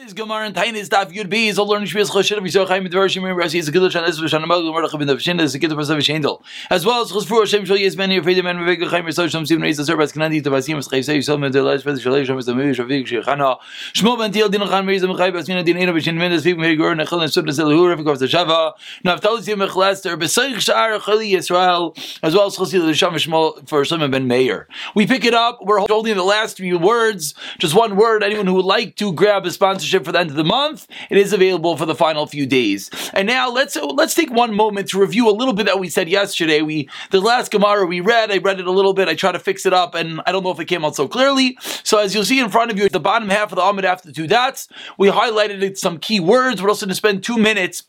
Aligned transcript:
is 0.00 0.12
Gemara 0.12 0.46
and 0.46 0.54
Tainis 0.54 0.88
Daf 0.88 1.10
Yud 1.10 1.28
B 1.28 1.48
is 1.48 1.58
a 1.58 1.62
learning 1.64 1.88
Shvias 1.88 2.10
Choshen 2.10 2.38
Visor 2.38 2.68
Chaim 2.68 2.84
Midvar 2.84 3.08
Shemir 3.08 3.34
Rasi 3.34 3.58
is 3.58 3.66
a 3.66 3.72
Kiddush 3.72 3.96
on 3.96 4.04
Ezra 4.04 4.28
Shana 4.28 4.46
Mag 4.46 4.62
Gemara 4.62 4.86
Chavin 4.86 5.08
Dav 5.08 5.18
Shinda 5.18 5.40
is 5.40 5.56
a 5.56 5.58
Kiddush 5.58 5.76
of 5.76 5.98
Shendel 5.98 6.40
as 6.70 6.86
well 6.86 7.02
as 7.02 7.10
Chosfur 7.10 7.40
Hashem 7.40 7.64
Shal 7.64 7.76
Yes 7.76 7.96
Ben 7.96 8.10
Yefedim 8.10 8.48
and 8.48 8.60
Vivek 8.60 8.88
Chaim 8.88 9.06
Yisrael 9.06 9.28
Shem 9.28 9.42
Sivin 9.42 9.62
Reis 9.62 9.76
the 9.76 9.82
Servas 9.82 10.12
Kanandi 10.12 10.40
Tavasim 10.40 10.76
Eschay 10.76 11.04
Say 11.04 11.18
Yisrael 11.18 11.40
Men 11.40 11.50
Delay 11.50 11.78
Shvet 11.78 11.98
Shalay 11.98 12.24
Shem 12.24 12.40
Shem 12.40 12.56
Shavik 12.56 13.08
Shechana 13.08 13.58
Shmo 13.92 14.16
Ben 14.16 14.30
Tiel 14.30 14.48
Din 14.48 14.60
Chan 14.60 14.86
Meizam 14.86 15.16
Chai 15.16 15.32
Basmina 15.32 15.64
Din 15.64 15.76
Ena 15.76 15.92
Bishin 15.92 16.14
Mendes 16.14 16.44
Vivim 16.44 16.62
Hey 16.62 16.76
Gur 16.76 16.94
Nechel 16.94 17.20
and 17.20 17.32
Subna 17.32 17.50
Zel 17.50 17.70
Hur 17.70 17.96
Revik 17.96 18.08
of 18.08 18.20
the 18.20 18.26
Shava 18.26 18.74
Naftali 19.04 19.42
Sim 19.42 19.58
Echlester 19.58 20.16
Besaych 20.16 20.60
Shar 20.60 21.00
Chali 21.00 21.32
Yisrael 21.32 21.98
as 22.22 22.36
well 22.36 22.46
as 22.46 22.56
Chasil 22.56 22.86
the 22.86 22.94
Sham 22.94 23.14
Shmo 23.14 23.68
for 23.68 23.84
Shimon 23.84 24.12
Ben 24.12 24.28
Meir 24.28 24.68
we 24.94 25.08
pick 25.08 25.24
it 25.24 25.34
up 25.34 25.58
we're 25.62 25.80
holding 25.80 26.14
the 26.14 26.22
last 26.22 26.58
few 26.58 26.78
words 26.78 27.34
just 27.58 27.74
one 27.74 27.96
word 27.96 28.22
anyone 28.22 28.46
who 28.46 28.54
would 28.54 28.64
like 28.64 28.94
to 28.94 29.12
grab 29.12 29.44
a 29.44 29.50
sponsorship 29.88 30.04
for 30.04 30.12
the 30.12 30.20
end 30.20 30.30
of 30.30 30.36
the 30.36 30.44
month 30.44 30.86
it 31.10 31.18
is 31.18 31.32
available 31.32 31.76
for 31.76 31.86
the 31.86 31.94
final 31.94 32.26
few 32.26 32.46
days. 32.46 32.90
And 33.12 33.26
now 33.26 33.50
let's 33.50 33.76
uh, 33.76 33.86
let's 33.86 34.14
take 34.14 34.30
one 34.30 34.54
moment 34.54 34.88
to 34.88 35.00
review 35.00 35.28
a 35.28 35.32
little 35.32 35.54
bit 35.54 35.66
that 35.66 35.78
we 35.78 35.88
said 35.88 36.08
yesterday. 36.08 36.62
We 36.62 36.88
the 37.10 37.20
last 37.20 37.50
Gemara 37.50 37.86
we 37.86 38.00
read, 38.00 38.30
I 38.30 38.38
read 38.38 38.60
it 38.60 38.66
a 38.66 38.70
little 38.70 38.92
bit. 38.92 39.08
I 39.08 39.14
tried 39.14 39.32
to 39.32 39.38
fix 39.38 39.66
it 39.66 39.72
up, 39.72 39.94
and 39.94 40.20
I 40.26 40.32
don't 40.32 40.42
know 40.42 40.50
if 40.50 40.60
it 40.60 40.66
came 40.66 40.84
out 40.84 40.96
so 40.96 41.08
clearly. 41.08 41.56
So 41.82 41.98
as 41.98 42.14
you'll 42.14 42.24
see 42.24 42.40
in 42.40 42.50
front 42.50 42.70
of 42.70 42.78
you, 42.78 42.84
at 42.84 42.92
the 42.92 43.00
bottom 43.00 43.28
half 43.28 43.52
of 43.52 43.56
the 43.56 43.62
Amid 43.62 43.84
after 43.84 44.12
two 44.12 44.26
dots, 44.26 44.68
we 44.98 45.08
highlighted 45.08 45.76
some 45.76 45.98
key 45.98 46.20
words. 46.20 46.62
We're 46.62 46.68
also 46.68 46.86
going 46.86 46.90
to 46.90 46.96
spend 46.96 47.24
two 47.24 47.38
minutes 47.38 47.84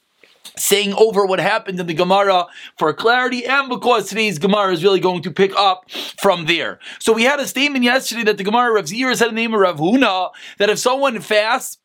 saying 0.57 0.93
over 0.93 1.25
what 1.25 1.39
happened 1.39 1.79
in 1.79 1.87
the 1.87 1.93
Gemara 1.93 2.45
for 2.77 2.93
clarity 2.93 3.45
and 3.45 3.69
because 3.69 4.09
today's 4.09 4.39
Gemara 4.39 4.73
is 4.73 4.83
really 4.83 4.99
going 4.99 5.21
to 5.23 5.31
pick 5.31 5.55
up 5.55 5.89
from 6.21 6.45
there. 6.45 6.79
So 6.99 7.13
we 7.13 7.23
had 7.23 7.39
a 7.39 7.47
statement 7.47 7.83
yesterday 7.83 8.23
that 8.23 8.37
the 8.37 8.43
Gemara 8.43 8.73
Rav 8.73 8.87
Zir 8.87 9.13
said 9.15 9.29
the 9.29 9.33
name 9.33 9.53
of 9.53 9.59
Rav 9.59 9.77
Huna 9.77 10.31
that 10.57 10.69
if 10.69 10.79
someone 10.79 11.19
fasts 11.21 11.77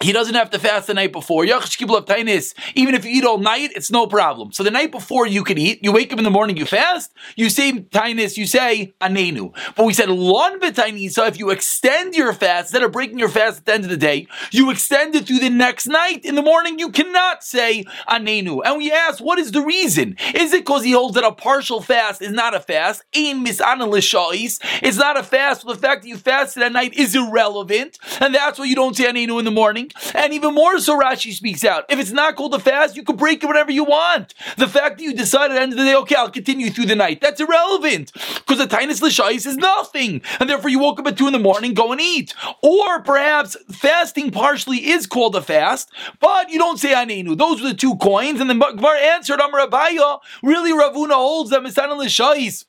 he 0.00 0.12
doesn't 0.12 0.34
have 0.34 0.50
to 0.50 0.58
fast 0.58 0.86
the 0.86 0.94
night 0.94 1.12
before. 1.12 1.44
Even 1.44 1.60
if 2.94 3.04
you 3.04 3.10
eat 3.10 3.24
all 3.24 3.38
night, 3.38 3.70
it's 3.74 3.90
no 3.90 4.06
problem. 4.06 4.52
So 4.52 4.62
the 4.62 4.70
night 4.70 4.90
before 4.90 5.26
you 5.26 5.44
can 5.44 5.58
eat, 5.58 5.80
you 5.82 5.92
wake 5.92 6.12
up 6.12 6.18
in 6.18 6.24
the 6.24 6.30
morning, 6.30 6.56
you 6.56 6.64
fast, 6.64 7.12
you 7.36 7.50
say 7.50 7.72
tainis, 7.72 8.36
you 8.36 8.46
say 8.46 8.94
anenu. 9.00 9.54
But 9.76 9.84
we 9.84 9.92
said 9.92 10.08
lon 10.08 10.60
So 11.10 11.26
if 11.26 11.38
you 11.38 11.50
extend 11.50 12.14
your 12.14 12.32
fast, 12.32 12.68
instead 12.68 12.82
of 12.82 12.92
breaking 12.92 13.18
your 13.18 13.28
fast 13.28 13.58
at 13.58 13.66
the 13.66 13.74
end 13.74 13.84
of 13.84 13.90
the 13.90 13.96
day, 13.96 14.26
you 14.50 14.70
extend 14.70 15.14
it 15.14 15.26
through 15.26 15.40
the 15.40 15.50
next 15.50 15.86
night. 15.86 16.24
In 16.24 16.34
the 16.34 16.42
morning, 16.42 16.78
you 16.78 16.90
cannot 16.90 17.44
say 17.44 17.84
anenu. 18.08 18.62
And 18.64 18.78
we 18.78 18.90
asked, 18.90 19.20
what 19.20 19.38
is 19.38 19.52
the 19.52 19.62
reason? 19.62 20.16
Is 20.34 20.52
it 20.52 20.64
because 20.64 20.84
he 20.84 20.92
holds 20.92 21.14
that 21.14 21.24
a 21.24 21.32
partial 21.32 21.80
fast 21.80 22.22
is 22.22 22.32
not 22.32 22.54
a 22.54 22.60
fast? 22.60 23.02
It's 23.12 23.60
not 23.60 25.16
a 25.16 25.22
fast. 25.22 25.66
the 25.66 25.74
fact 25.74 26.02
that 26.02 26.08
you 26.08 26.16
fasted 26.16 26.62
at 26.62 26.72
night 26.72 26.94
is 26.94 27.14
irrelevant. 27.14 27.98
And 28.20 28.34
that's 28.34 28.58
why 28.58 28.64
you 28.64 28.74
don't 28.74 28.96
say 28.96 29.04
anenu 29.04 29.38
in 29.38 29.44
the 29.44 29.50
morning 29.50 29.81
morning. 29.82 30.14
And 30.14 30.32
even 30.32 30.54
more 30.54 30.78
so, 30.78 30.98
Rashi 30.98 31.32
speaks 31.32 31.64
out. 31.64 31.84
If 31.88 31.98
it's 31.98 32.10
not 32.10 32.36
called 32.36 32.54
a 32.54 32.58
fast, 32.58 32.96
you 32.96 33.02
can 33.02 33.16
break 33.16 33.42
it 33.42 33.46
whenever 33.46 33.70
you 33.70 33.84
want. 33.84 34.34
The 34.56 34.68
fact 34.68 34.98
that 34.98 35.04
you 35.04 35.14
decide 35.14 35.50
at 35.50 35.54
the 35.54 35.60
end 35.60 35.72
of 35.72 35.78
the 35.78 35.84
day, 35.84 35.94
okay, 35.96 36.14
I'll 36.16 36.30
continue 36.30 36.70
through 36.70 36.86
the 36.86 36.96
night, 36.96 37.20
that's 37.20 37.40
irrelevant. 37.40 38.12
Because 38.12 38.58
the 38.58 38.66
tinus 38.66 39.00
lishais 39.00 39.46
is 39.46 39.56
nothing. 39.56 40.22
And 40.40 40.48
therefore 40.48 40.70
you 40.70 40.78
woke 40.78 41.00
up 41.00 41.06
at 41.06 41.16
2 41.16 41.26
in 41.26 41.32
the 41.32 41.38
morning, 41.38 41.74
go 41.74 41.92
and 41.92 42.00
eat. 42.00 42.34
Or 42.62 43.02
perhaps 43.02 43.56
fasting 43.70 44.30
partially 44.30 44.90
is 44.90 45.06
called 45.06 45.36
a 45.36 45.42
fast, 45.42 45.90
but 46.20 46.50
you 46.50 46.58
don't 46.58 46.78
say 46.78 46.92
anenu. 46.92 47.36
Those 47.36 47.62
were 47.62 47.68
the 47.68 47.74
two 47.74 47.96
coins. 47.96 48.40
And 48.40 48.48
then 48.48 48.58
Gemara 48.58 48.98
answered, 48.98 49.40
Amar 49.40 49.66
Abaye, 49.66 50.18
really 50.42 50.72
Ravuna 50.72 51.14
holds 51.14 51.50
that 51.50 51.62
Misan 51.62 51.88
lishais 51.98 52.64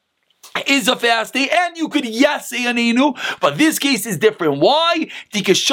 is 0.68 0.88
a 0.88 0.96
fast 0.96 1.34
day, 1.34 1.50
and 1.52 1.76
you 1.76 1.90
could 1.90 2.06
yes 2.06 2.50
say 2.50 2.66
anenu, 2.66 3.18
but 3.40 3.58
this 3.58 3.80
case 3.80 4.06
is 4.06 4.18
different. 4.18 4.60
Why? 4.60 5.10
Because 5.32 5.72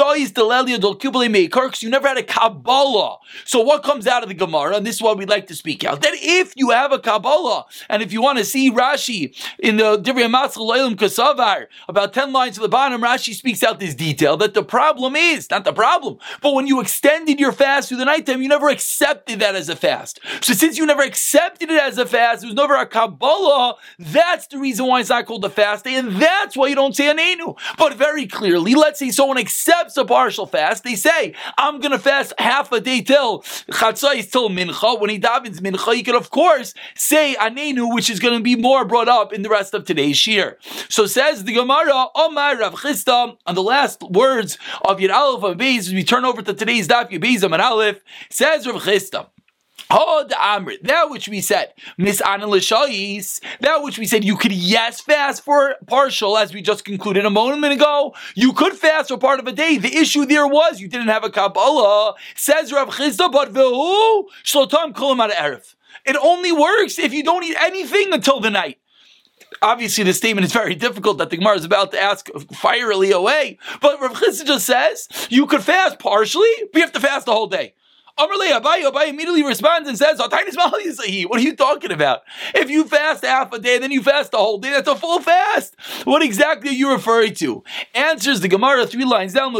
you 1.83 1.89
never 1.89 2.07
had 2.07 2.17
a 2.17 2.23
Kabbalah. 2.23 3.17
So 3.45 3.61
what 3.61 3.83
comes 3.83 4.07
out 4.07 4.23
of 4.23 4.29
the 4.29 4.35
Gemara, 4.35 4.77
and 4.77 4.85
this 4.85 4.95
is 4.95 5.01
what 5.01 5.17
we'd 5.17 5.29
like 5.29 5.45
to 5.47 5.55
speak 5.55 5.83
out, 5.83 6.01
that 6.01 6.13
if 6.15 6.53
you 6.55 6.71
have 6.71 6.91
a 6.91 6.97
Kabbalah, 6.99 7.65
and 7.89 8.01
if 8.01 8.11
you 8.11 8.23
want 8.23 8.39
to 8.39 8.45
see 8.45 8.71
Rashi 8.71 9.35
in 9.59 9.77
the 9.77 9.99
Divrei 9.99 10.27
Matzal 10.27 10.95
Kasavar, 10.95 11.67
about 11.87 12.13
10 12.13 12.33
lines 12.33 12.55
to 12.55 12.61
the 12.61 12.69
bottom, 12.69 13.01
Rashi 13.01 13.35
speaks 13.35 13.61
out 13.61 13.79
this 13.79 13.93
detail, 13.93 14.35
that 14.37 14.55
the 14.55 14.63
problem 14.63 15.15
is, 15.15 15.49
not 15.51 15.63
the 15.63 15.73
problem, 15.73 16.17
but 16.41 16.55
when 16.55 16.65
you 16.65 16.81
extended 16.81 17.39
your 17.39 17.51
fast 17.51 17.89
through 17.89 17.97
the 17.97 18.05
nighttime, 18.05 18.41
you 18.41 18.49
never 18.49 18.69
accepted 18.69 19.39
that 19.41 19.55
as 19.55 19.69
a 19.69 19.75
fast. 19.75 20.19
So 20.41 20.53
since 20.53 20.79
you 20.79 20.87
never 20.87 21.03
accepted 21.03 21.69
it 21.69 21.79
as 21.79 21.99
a 21.99 22.05
fast, 22.07 22.43
it 22.43 22.47
was 22.47 22.55
never 22.55 22.75
a 22.75 22.87
Kabbalah, 22.87 23.75
that's 23.99 24.47
the 24.47 24.57
reason 24.57 24.70
reason 24.71 24.87
why 24.87 25.01
it's 25.01 25.09
not 25.09 25.25
called 25.25 25.43
a 25.43 25.49
fast 25.49 25.83
day, 25.83 25.95
and 25.95 26.15
that's 26.15 26.55
why 26.55 26.67
you 26.67 26.75
don't 26.75 26.95
say 26.95 27.13
anenu. 27.13 27.57
But 27.77 27.95
very 27.95 28.25
clearly, 28.25 28.73
let's 28.73 28.99
say 28.99 29.09
someone 29.09 29.37
accepts 29.37 29.97
a 29.97 30.05
partial 30.05 30.45
fast, 30.45 30.85
they 30.85 30.95
say, 30.95 31.33
I'm 31.57 31.81
going 31.81 31.91
to 31.91 31.99
fast 31.99 32.31
half 32.37 32.71
a 32.71 32.79
day 32.79 33.01
till 33.01 33.41
chatzais, 33.69 34.31
till 34.31 34.49
mincha. 34.49 34.99
When 34.99 35.09
he 35.09 35.19
davens 35.19 35.59
mincha, 35.59 35.97
you 35.97 36.03
can 36.05 36.15
of 36.15 36.29
course 36.29 36.73
say 36.95 37.35
anenu, 37.37 37.93
which 37.93 38.09
is 38.09 38.21
going 38.21 38.37
to 38.37 38.43
be 38.43 38.55
more 38.55 38.85
brought 38.85 39.09
up 39.09 39.33
in 39.33 39.41
the 39.41 39.49
rest 39.49 39.73
of 39.73 39.83
today's 39.83 40.17
shir. 40.17 40.57
So 40.87 41.05
says 41.05 41.43
the 41.43 41.53
Gemara, 41.53 42.05
Omar 42.15 42.57
Rav 42.57 42.75
Chisda, 42.75 43.35
on 43.45 43.55
the 43.55 43.63
last 43.63 44.01
words 44.03 44.57
of 44.85 44.99
Yud 44.99 45.13
Aleph 45.13 45.59
as 45.61 45.93
we 45.93 46.03
turn 46.05 46.23
over 46.23 46.41
to 46.41 46.53
today's 46.53 46.87
daf 46.87 47.11
and 47.11 47.61
Aleph, 47.61 47.99
says 48.29 48.65
Rav 48.65 48.81
Chisda. 49.91 50.81
That 50.83 51.09
which 51.09 51.27
we 51.27 51.41
said, 51.41 51.73
that 51.97 53.79
which 53.83 53.97
we 53.99 54.07
said 54.07 54.23
you 54.23 54.37
could 54.37 54.51
yes 54.51 55.01
fast 55.01 55.43
for 55.43 55.75
partial, 55.87 56.37
as 56.37 56.53
we 56.53 56.61
just 56.61 56.85
concluded 56.85 57.25
a 57.25 57.29
moment 57.29 57.73
ago. 57.73 58.13
You 58.35 58.53
could 58.53 58.73
fast 58.73 59.09
for 59.09 59.17
part 59.17 59.39
of 59.39 59.47
a 59.47 59.51
day. 59.51 59.77
The 59.77 59.95
issue 59.95 60.25
there 60.25 60.47
was 60.47 60.79
you 60.79 60.87
didn't 60.87 61.09
have 61.09 61.23
a 61.23 61.29
Kabbalah. 61.29 62.15
Says 62.35 62.71
Rav 62.71 62.89
Chisda, 62.89 63.31
but 63.31 63.53
v'hu 63.53 64.25
shlotam 64.43 64.93
kolam 64.93 65.29
erev. 65.29 65.75
It 66.05 66.15
only 66.15 66.51
works 66.51 66.97
if 66.97 67.13
you 67.13 67.23
don't 67.23 67.43
eat 67.43 67.57
anything 67.59 68.13
until 68.13 68.39
the 68.39 68.49
night. 68.49 68.77
Obviously, 69.61 70.03
the 70.03 70.13
statement 70.13 70.45
is 70.45 70.53
very 70.53 70.73
difficult 70.73 71.17
that 71.19 71.29
the 71.29 71.37
Gemara 71.37 71.57
is 71.57 71.65
about 71.65 71.91
to 71.91 72.01
ask 72.01 72.29
fierily 72.53 73.11
away. 73.11 73.59
But 73.81 74.01
Rav 74.01 74.13
Chisda 74.13 74.45
just 74.45 74.65
says 74.65 75.07
you 75.29 75.45
could 75.45 75.61
fast 75.61 75.99
partially, 75.99 76.49
but 76.71 76.79
you 76.79 76.81
have 76.81 76.93
to 76.93 76.99
fast 76.99 77.25
the 77.25 77.33
whole 77.33 77.47
day. 77.47 77.73
Amarle 78.21 78.59
Abaye, 78.59 78.83
Abaye 78.83 79.09
immediately 79.09 79.43
responds 79.43 79.89
and 79.89 79.97
says, 79.97 80.19
What 80.19 80.31
are 80.31 81.39
you 81.39 81.55
talking 81.55 81.91
about? 81.91 82.21
If 82.53 82.69
you 82.69 82.85
fast 82.85 83.25
half 83.25 83.51
a 83.51 83.59
day, 83.59 83.79
then 83.79 83.91
you 83.91 84.03
fast 84.03 84.31
the 84.31 84.37
whole 84.37 84.59
day, 84.59 84.69
that's 84.69 84.87
a 84.87 84.95
full 84.95 85.19
fast. 85.21 85.75
What 86.03 86.21
exactly 86.21 86.69
are 86.69 86.73
you 86.73 86.91
referring 86.91 87.33
to? 87.35 87.63
Answers 87.95 88.41
the 88.41 88.47
Gemara 88.47 88.85
three 88.85 89.05
lines 89.05 89.33
down, 89.33 89.53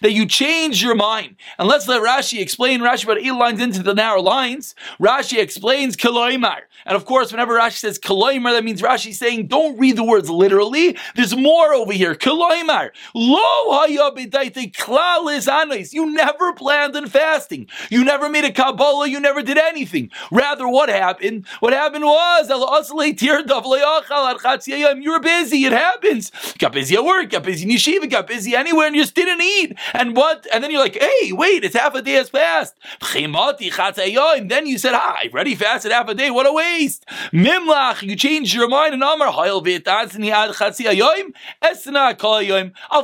that 0.00 0.12
you 0.12 0.26
change 0.26 0.82
your 0.82 0.94
mind. 0.94 1.36
And 1.58 1.66
let's 1.68 1.88
let 1.88 2.02
Rashi 2.02 2.40
explain, 2.40 2.80
Rashi 2.80 3.04
about 3.04 3.18
eight 3.18 3.32
lines 3.32 3.60
into 3.60 3.82
the 3.82 3.94
narrow 3.94 4.20
lines. 4.20 4.74
Rashi 5.00 5.38
explains 5.38 5.96
Kiloimar. 5.96 6.62
And 6.88 6.96
of 6.96 7.04
course, 7.04 7.30
whenever 7.30 7.52
Rashi 7.58 7.76
says 7.76 7.98
Kiloimar, 7.98 8.52
that 8.52 8.64
means 8.64 8.80
Rashi 8.80 9.12
saying, 9.12 9.48
don't 9.48 9.78
read 9.78 9.96
the 9.96 10.02
words 10.02 10.30
literally. 10.30 10.96
There's 11.14 11.36
more 11.36 11.74
over 11.74 11.92
here. 11.92 12.14
Kiloimar. 12.14 12.92
Lo 13.14 13.84
You 15.92 16.10
never 16.14 16.52
planned 16.54 16.96
on 16.96 17.06
fasting. 17.08 17.68
You 17.90 18.04
never 18.04 18.30
made 18.30 18.46
a 18.46 18.52
Kabbalah. 18.52 19.06
You 19.06 19.20
never 19.20 19.42
did 19.42 19.58
anything. 19.58 20.10
Rather, 20.32 20.66
what 20.66 20.88
happened? 20.88 21.46
What 21.60 21.74
happened 21.74 22.04
was, 22.04 22.48
you're 25.02 25.20
busy. 25.20 25.64
It 25.66 25.72
happens. 25.72 26.32
Got 26.58 26.72
busy 26.72 26.96
at 26.96 27.04
work, 27.04 27.28
got 27.28 27.42
busy 27.42 27.64
in 27.64 27.76
yeshiva, 27.76 28.08
got 28.08 28.26
busy 28.26 28.56
anywhere, 28.56 28.86
and 28.86 28.96
you 28.96 29.02
just 29.02 29.14
didn't 29.14 29.42
eat. 29.42 29.76
And 29.92 30.16
what? 30.16 30.46
And 30.50 30.64
then 30.64 30.70
you're 30.70 30.80
like, 30.80 30.96
hey, 30.96 31.32
wait, 31.32 31.64
it's 31.64 31.76
half 31.76 31.94
a 31.94 32.00
day 32.00 32.12
has 32.12 32.30
passed. 32.30 32.74
Then 33.12 34.66
you 34.66 34.78
said, 34.78 34.94
ah, 34.94 35.18
I've 35.22 35.34
already 35.34 35.54
fasted 35.54 35.92
half 35.92 36.08
a 36.08 36.14
day. 36.14 36.30
What 36.30 36.46
a 36.46 36.52
waste. 36.52 36.77
Mimlach, 37.32 38.02
you 38.02 38.16
changed 38.16 38.54
your 38.54 38.68
mind 38.68 38.94
and 38.94 39.02
Amar, 39.02 39.30
I'll 39.30 39.60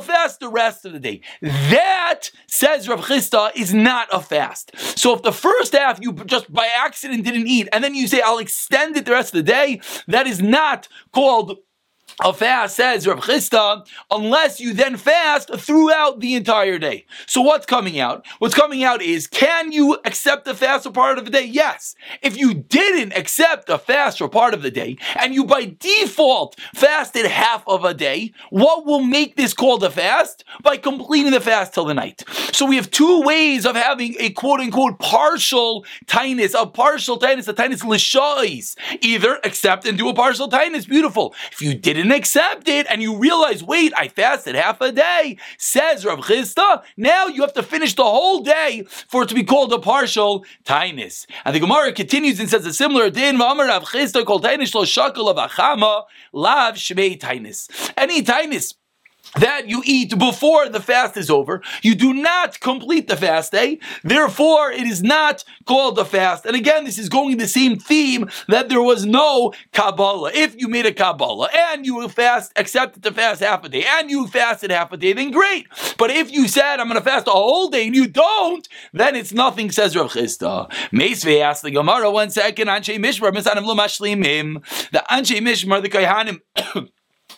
fast 0.01 0.39
the 0.39 0.49
rest 0.49 0.85
of 0.85 0.93
the 0.93 0.99
day. 0.99 1.21
That, 1.41 2.31
says 2.47 2.87
Rav 2.87 3.05
Chisda, 3.05 3.51
is 3.55 3.73
not 3.73 4.07
a 4.11 4.21
fast. 4.21 4.71
So 4.97 5.13
if 5.13 5.23
the 5.23 5.31
first 5.31 5.73
half 5.73 5.99
you 6.01 6.13
just 6.13 6.51
by 6.51 6.67
accident 6.67 7.23
didn't 7.23 7.47
eat, 7.47 7.67
and 7.71 7.83
then 7.83 7.95
you 7.95 8.07
say, 8.07 8.21
I'll 8.21 8.39
extend 8.39 8.97
it 8.97 9.05
the 9.05 9.11
rest 9.11 9.33
of 9.33 9.45
the 9.45 9.51
day, 9.51 9.81
that 10.07 10.27
is 10.27 10.41
not 10.41 10.87
called 11.11 11.57
a 12.23 12.33
fast 12.33 12.75
says 12.75 13.05
Rav 13.05 13.19
Chisda, 13.19 13.85
unless 14.09 14.59
you 14.59 14.73
then 14.73 14.95
fast 14.97 15.53
throughout 15.57 16.19
the 16.19 16.35
entire 16.35 16.79
day. 16.79 17.05
So 17.25 17.41
what's 17.41 17.65
coming 17.65 17.99
out? 17.99 18.25
What's 18.39 18.55
coming 18.55 18.83
out 18.83 19.01
is, 19.01 19.27
can 19.27 19.71
you 19.71 19.97
accept 20.05 20.45
the 20.45 20.55
fast 20.55 20.85
for 20.85 20.91
part 20.91 21.17
of 21.17 21.25
the 21.25 21.31
day? 21.31 21.43
Yes. 21.43 21.95
If 22.21 22.37
you 22.37 22.53
didn't 22.53 23.13
accept 23.17 23.67
the 23.67 23.77
fast 23.77 24.19
for 24.19 24.29
part 24.29 24.53
of 24.53 24.61
the 24.61 24.71
day, 24.71 24.97
and 25.19 25.33
you 25.33 25.43
by 25.45 25.75
default 25.79 26.57
fasted 26.73 27.25
half 27.25 27.63
of 27.67 27.83
a 27.83 27.93
day, 27.93 28.31
what 28.49 28.85
will 28.85 29.01
make 29.01 29.35
this 29.35 29.53
called 29.53 29.83
a 29.83 29.91
fast? 29.91 30.45
By 30.63 30.77
completing 30.77 31.31
the 31.31 31.41
fast 31.41 31.73
till 31.73 31.85
the 31.85 31.93
night. 31.93 32.23
So 32.53 32.65
we 32.65 32.77
have 32.77 32.89
two 32.91 33.21
ways 33.23 33.65
of 33.65 33.75
having 33.75 34.15
a 34.19 34.29
quote 34.29 34.61
unquote 34.61 34.99
partial 34.99 35.85
tinus, 36.05 36.53
a 36.53 36.65
partial 36.65 37.19
tinus, 37.19 37.47
a 37.49 37.53
tinus 37.53 37.81
lishais. 37.81 38.77
Either 39.01 39.39
accept 39.43 39.85
and 39.85 39.97
do 39.97 40.07
a 40.07 40.13
partial 40.13 40.47
tinus, 40.47 40.87
beautiful. 40.87 41.35
If 41.51 41.61
you 41.61 41.75
didn't 41.75 42.04
didn't 42.05 42.19
accept 42.19 42.67
it, 42.67 42.85
and 42.89 43.01
you 43.01 43.17
realize, 43.17 43.63
wait, 43.63 43.91
I 43.97 44.07
fasted 44.07 44.55
half 44.55 44.79
a 44.81 44.91
day, 44.91 45.37
says 45.57 46.05
Rav 46.05 46.19
Chisda, 46.19 46.83
now 46.97 47.25
you 47.25 47.41
have 47.41 47.53
to 47.53 47.63
finish 47.63 47.95
the 47.95 48.03
whole 48.03 48.41
day 48.41 48.83
for 49.07 49.23
it 49.23 49.29
to 49.29 49.35
be 49.35 49.43
called 49.43 49.73
a 49.73 49.79
partial 49.79 50.45
tainis. 50.63 51.25
And 51.43 51.55
the 51.55 51.59
Gemara 51.59 51.91
continues 51.93 52.39
and 52.39 52.47
says 52.49 52.65
a 52.65 52.73
similar 52.73 53.09
din, 53.09 53.37
Rav 53.39 53.83
Chisda 53.85 54.23
called 54.23 54.43
tainis 54.43 54.75
lo 54.75 54.83
shakal 54.83 55.29
of 55.29 55.37
achama, 55.37 56.03
lav 56.31 56.75
shmei 56.75 57.19
tainis. 57.19 57.91
Any 57.97 58.21
tainis 58.21 58.75
that 59.35 59.67
you 59.67 59.81
eat 59.85 60.17
before 60.17 60.69
the 60.69 60.79
fast 60.79 61.17
is 61.17 61.29
over. 61.29 61.61
You 61.81 61.95
do 61.95 62.13
not 62.13 62.59
complete 62.59 63.07
the 63.07 63.17
fast 63.17 63.51
day. 63.51 63.79
Therefore, 64.03 64.71
it 64.71 64.87
is 64.87 65.03
not 65.03 65.43
called 65.65 65.99
a 65.99 66.05
fast. 66.05 66.45
And 66.45 66.55
again, 66.55 66.85
this 66.85 66.97
is 66.97 67.09
going 67.09 67.37
the 67.37 67.47
same 67.47 67.77
theme 67.77 68.29
that 68.47 68.69
there 68.69 68.81
was 68.81 69.05
no 69.05 69.53
Kabbalah. 69.73 70.31
If 70.33 70.55
you 70.57 70.67
made 70.67 70.85
a 70.85 70.93
Kabbalah 70.93 71.49
and 71.53 71.85
you 71.85 72.07
fast, 72.09 72.51
accepted 72.55 73.03
to 73.03 73.11
fast 73.11 73.41
half 73.41 73.63
a 73.63 73.69
day 73.69 73.83
and 73.85 74.09
you 74.09 74.27
fasted 74.27 74.71
half 74.71 74.91
a 74.91 74.97
day, 74.97 75.13
then 75.13 75.31
great. 75.31 75.67
But 75.97 76.11
if 76.11 76.31
you 76.31 76.47
said, 76.47 76.79
I'm 76.79 76.87
going 76.87 76.99
to 76.99 77.05
fast 77.05 77.27
a 77.27 77.31
whole 77.31 77.69
day 77.69 77.87
and 77.87 77.95
you 77.95 78.07
don't, 78.07 78.67
then 78.93 79.15
it's 79.15 79.33
nothing, 79.33 79.71
says 79.71 79.95
Rav 79.95 80.11
Chisda. 80.11 80.69
Meisvei 80.91 81.41
asked 81.41 81.63
the 81.63 81.71
Gemara 81.71 82.09
one 82.11 82.29
second, 82.29 82.67
Anshe 82.67 82.97
Mishmar, 82.97 83.33
Misanim 83.33 83.65
Lo 83.65 83.75
Mashlimim. 83.75 84.63
The 84.91 85.03
Anshe 85.09 85.39
Mishmar, 85.39 85.81
the 85.81 85.89
Kayhanim, 85.89 86.39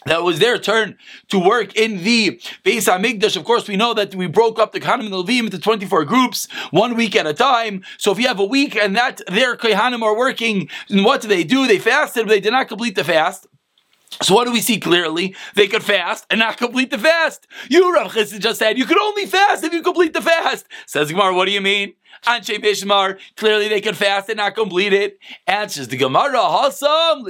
that 0.05 0.23
was 0.23 0.39
their 0.39 0.57
turn 0.57 0.97
to 1.29 1.39
work 1.39 1.75
in 1.75 2.03
the 2.03 2.39
Beis 2.63 2.87
Hamikdash. 2.87 3.35
Of 3.35 3.43
course, 3.43 3.67
we 3.67 3.75
know 3.75 3.93
that 3.93 4.15
we 4.15 4.27
broke 4.27 4.59
up 4.59 4.71
the 4.71 4.79
Kohanim 4.79 5.05
and 5.05 5.13
the 5.13 5.23
Levim 5.23 5.45
into 5.45 5.59
24 5.59 6.05
groups, 6.05 6.47
one 6.71 6.95
week 6.95 7.15
at 7.15 7.27
a 7.27 7.33
time. 7.33 7.83
So 7.97 8.11
if 8.11 8.19
you 8.19 8.27
have 8.27 8.39
a 8.39 8.45
week 8.45 8.75
and 8.75 8.95
that 8.95 9.21
their 9.27 9.55
Kohanim 9.57 10.01
are 10.01 10.15
working, 10.15 10.69
what 10.89 11.21
do 11.21 11.27
they 11.27 11.43
do? 11.43 11.67
They 11.67 11.79
fasted, 11.79 12.25
but 12.25 12.29
they 12.29 12.39
did 12.39 12.51
not 12.51 12.67
complete 12.67 12.95
the 12.95 13.03
fast. 13.03 13.47
So 14.21 14.33
what 14.33 14.45
do 14.45 14.53
we 14.53 14.61
see 14.61 14.79
clearly? 14.79 15.35
They 15.55 15.67
could 15.67 15.83
fast 15.83 16.25
and 16.29 16.39
not 16.39 16.57
complete 16.57 16.89
the 16.89 16.97
fast. 16.97 17.45
You, 17.69 17.93
Rav 17.93 18.13
just 18.13 18.59
said 18.59 18.77
you 18.77 18.85
could 18.85 18.99
only 18.99 19.25
fast 19.25 19.63
if 19.63 19.73
you 19.73 19.81
complete 19.81 20.13
the 20.13 20.21
fast. 20.21 20.65
Says 20.85 21.11
Gemara, 21.11 21.35
what 21.35 21.45
do 21.45 21.51
you 21.51 21.61
mean? 21.61 21.93
Anshe 22.27 22.61
Bishmar, 22.61 23.17
clearly 23.37 23.69
they 23.69 23.79
can 23.79 23.95
fast 23.95 24.27
and 24.27 24.35
not 24.35 24.53
complete 24.53 24.91
it. 24.91 25.17
Answers 25.47 25.87
the 25.87 25.95
Gemara, 25.95 26.39
Hasam, 26.39 27.23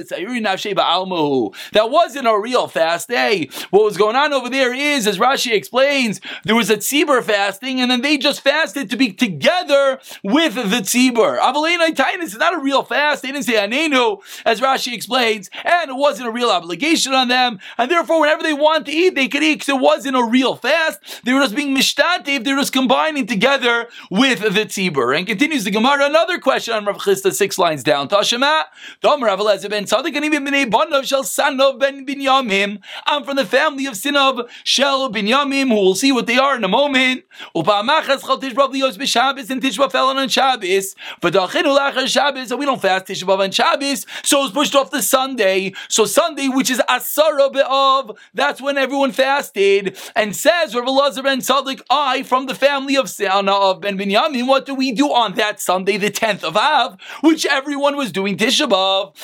that 1.72 1.90
wasn't 1.90 2.26
a 2.26 2.36
real 2.36 2.66
fast 2.66 3.08
day. 3.08 3.48
What 3.70 3.84
was 3.84 3.96
going 3.96 4.16
on 4.16 4.32
over 4.32 4.50
there 4.50 4.74
is, 4.74 5.06
as 5.06 5.18
Rashi 5.18 5.52
explains, 5.52 6.20
there 6.44 6.56
was 6.56 6.68
a 6.68 6.76
tzibur 6.76 7.22
fasting, 7.22 7.80
and 7.80 7.88
then 7.88 8.02
they 8.02 8.18
just 8.18 8.40
fasted 8.40 8.90
to 8.90 8.96
be 8.96 9.12
together 9.12 10.00
with 10.24 10.56
the 10.56 10.80
tzibur. 10.82 11.38
Avalena 11.38 11.90
Tainis 11.90 12.24
is 12.24 12.38
not 12.38 12.54
a 12.54 12.58
real 12.58 12.82
fast. 12.82 13.22
They 13.22 13.30
didn't 13.30 13.44
say 13.44 13.54
Anenu, 13.54 14.20
as 14.44 14.60
Rashi 14.60 14.92
explains, 14.92 15.48
and 15.64 15.90
it 15.90 15.96
wasn't 15.96 16.28
a 16.28 16.32
real 16.32 16.50
obligation 16.50 17.14
on 17.14 17.28
them, 17.28 17.60
and 17.76 17.88
therefore 17.88 18.20
whenever 18.20 18.42
they 18.42 18.52
want 18.52 18.86
to 18.86 18.92
eat, 18.92 19.14
they 19.14 19.28
could 19.28 19.44
eat 19.44 19.60
because 19.60 19.68
it 19.68 19.80
wasn't 19.80 20.16
a 20.16 20.24
real 20.24 20.56
fast. 20.56 21.24
They 21.24 21.32
were 21.32 21.42
just 21.42 21.54
being 21.54 21.76
mishtativ, 21.76 22.42
they 22.42 22.52
were 22.52 22.60
just 22.60 22.72
combining 22.72 23.28
together 23.28 23.86
with 24.10 24.40
the 24.40 24.64
tzibur. 24.64 24.87
Tzibur. 24.88 25.16
And 25.16 25.26
continues 25.26 25.64
the 25.64 25.70
Gemara, 25.70 26.06
another 26.06 26.38
question 26.38 26.74
on 26.74 26.84
Rav 26.84 26.98
Chisda, 26.98 27.32
six 27.32 27.58
lines 27.58 27.82
down. 27.82 28.08
Tashema, 28.08 28.64
Dom 29.00 29.22
Rav 29.22 29.38
Elazar 29.38 29.70
ben 29.70 29.84
Tzadik, 29.84 30.14
and 30.16 30.24
even 30.24 30.44
Bnei 30.44 30.70
Bonov 30.70 31.04
Shel 31.04 31.22
Sanov 31.22 31.78
ben 31.78 32.06
Binyamim. 32.06 32.80
I'm 33.06 33.24
from 33.24 33.36
the 33.36 33.46
family 33.46 33.86
of 33.86 33.94
Sinov 33.94 34.48
Shel 34.64 35.10
Binyamim, 35.10 35.68
who 35.68 35.74
will 35.74 35.94
see 35.94 36.12
what 36.12 36.26
they 36.26 36.38
are 36.38 36.56
in 36.56 36.64
a 36.64 36.68
moment. 36.68 37.24
Upa'amachas 37.54 38.20
chal 38.20 38.40
Tishbav 38.40 38.72
liyos 38.72 38.96
b'Shabbos, 38.96 39.50
and 39.50 39.62
Tishbav 39.62 39.92
fell 39.92 40.08
on 40.08 40.28
Shabbos. 40.28 40.94
But 41.20 41.34
Dachinu 41.34 41.76
lachar 41.76 42.06
Shabbos, 42.06 42.50
and 42.50 42.60
we 42.60 42.66
don't 42.66 42.80
fast 42.80 43.06
Tishbav 43.06 43.38
on 43.38 43.50
Shabbos, 43.50 44.06
so 44.22 44.44
it's 44.44 44.52
pushed 44.52 44.74
off 44.74 44.90
to 44.90 45.02
Sunday. 45.02 45.72
So 45.88 46.04
Sunday, 46.04 46.48
which 46.48 46.70
is 46.70 46.78
Asara 46.88 47.52
Be'av, 47.52 48.16
that's 48.34 48.60
when 48.60 48.78
everyone 48.78 49.12
fasted. 49.12 49.98
And 50.14 50.34
says 50.34 50.74
Rav 50.74 50.86
Elazar 50.86 51.24
ben 51.24 51.40
Tzadik, 51.40 51.82
I, 51.90 52.22
from 52.22 52.46
the 52.46 52.54
family 52.54 52.96
of 52.96 53.10
Sana 53.10 53.52
of 53.52 53.80
Ben 53.80 53.98
Binyamim, 53.98 54.46
what 54.46 54.67
do 54.68 54.74
we 54.74 54.92
do 54.92 55.10
on 55.12 55.34
that 55.34 55.60
Sunday, 55.60 55.96
the 55.96 56.10
10th 56.10 56.44
of 56.44 56.54
Av, 56.54 56.98
which 57.22 57.46
everyone 57.46 57.96
was 57.96 58.12
doing 58.12 58.36
Tisha 58.36 58.68
B'Av? 58.68 59.14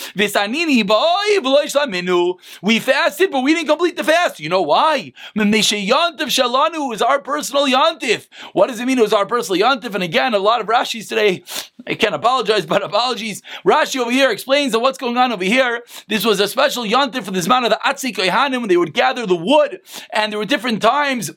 We 2.62 2.78
fasted, 2.80 3.30
but 3.30 3.42
we 3.42 3.54
didn't 3.54 3.68
complete 3.68 3.96
the 3.96 4.04
fast. 4.04 4.40
You 4.40 4.48
know 4.48 4.62
why? 4.62 5.12
Shalanu 5.36 6.94
is 6.94 7.02
our 7.02 7.20
personal 7.20 7.66
Yantif. 7.66 8.26
What 8.54 8.68
does 8.68 8.80
it 8.80 8.86
mean 8.86 8.98
it 8.98 9.02
was 9.02 9.12
our 9.12 9.26
personal 9.26 9.60
Yantif? 9.60 9.94
And 9.94 10.02
again, 10.02 10.32
a 10.32 10.38
lot 10.38 10.62
of 10.62 10.66
Rashis 10.66 11.08
today, 11.10 11.44
I 11.86 11.94
can't 11.94 12.14
apologize, 12.14 12.64
but 12.64 12.82
apologies. 12.82 13.42
Rashi 13.66 14.00
over 14.00 14.10
here 14.10 14.30
explains 14.30 14.72
that 14.72 14.80
what's 14.80 14.96
going 14.96 15.18
on 15.18 15.30
over 15.30 15.44
here. 15.44 15.82
This 16.08 16.24
was 16.24 16.40
a 16.40 16.48
special 16.48 16.84
Yantif 16.84 17.24
for 17.24 17.32
this 17.32 17.46
man 17.46 17.64
of 17.64 17.70
the 17.70 17.78
Atzik 17.84 18.16
when 18.16 18.68
they 18.68 18.78
would 18.78 18.94
gather 18.94 19.26
the 19.26 19.36
wood, 19.36 19.80
and 20.10 20.32
there 20.32 20.38
were 20.38 20.46
different 20.46 20.80
times 20.80 21.30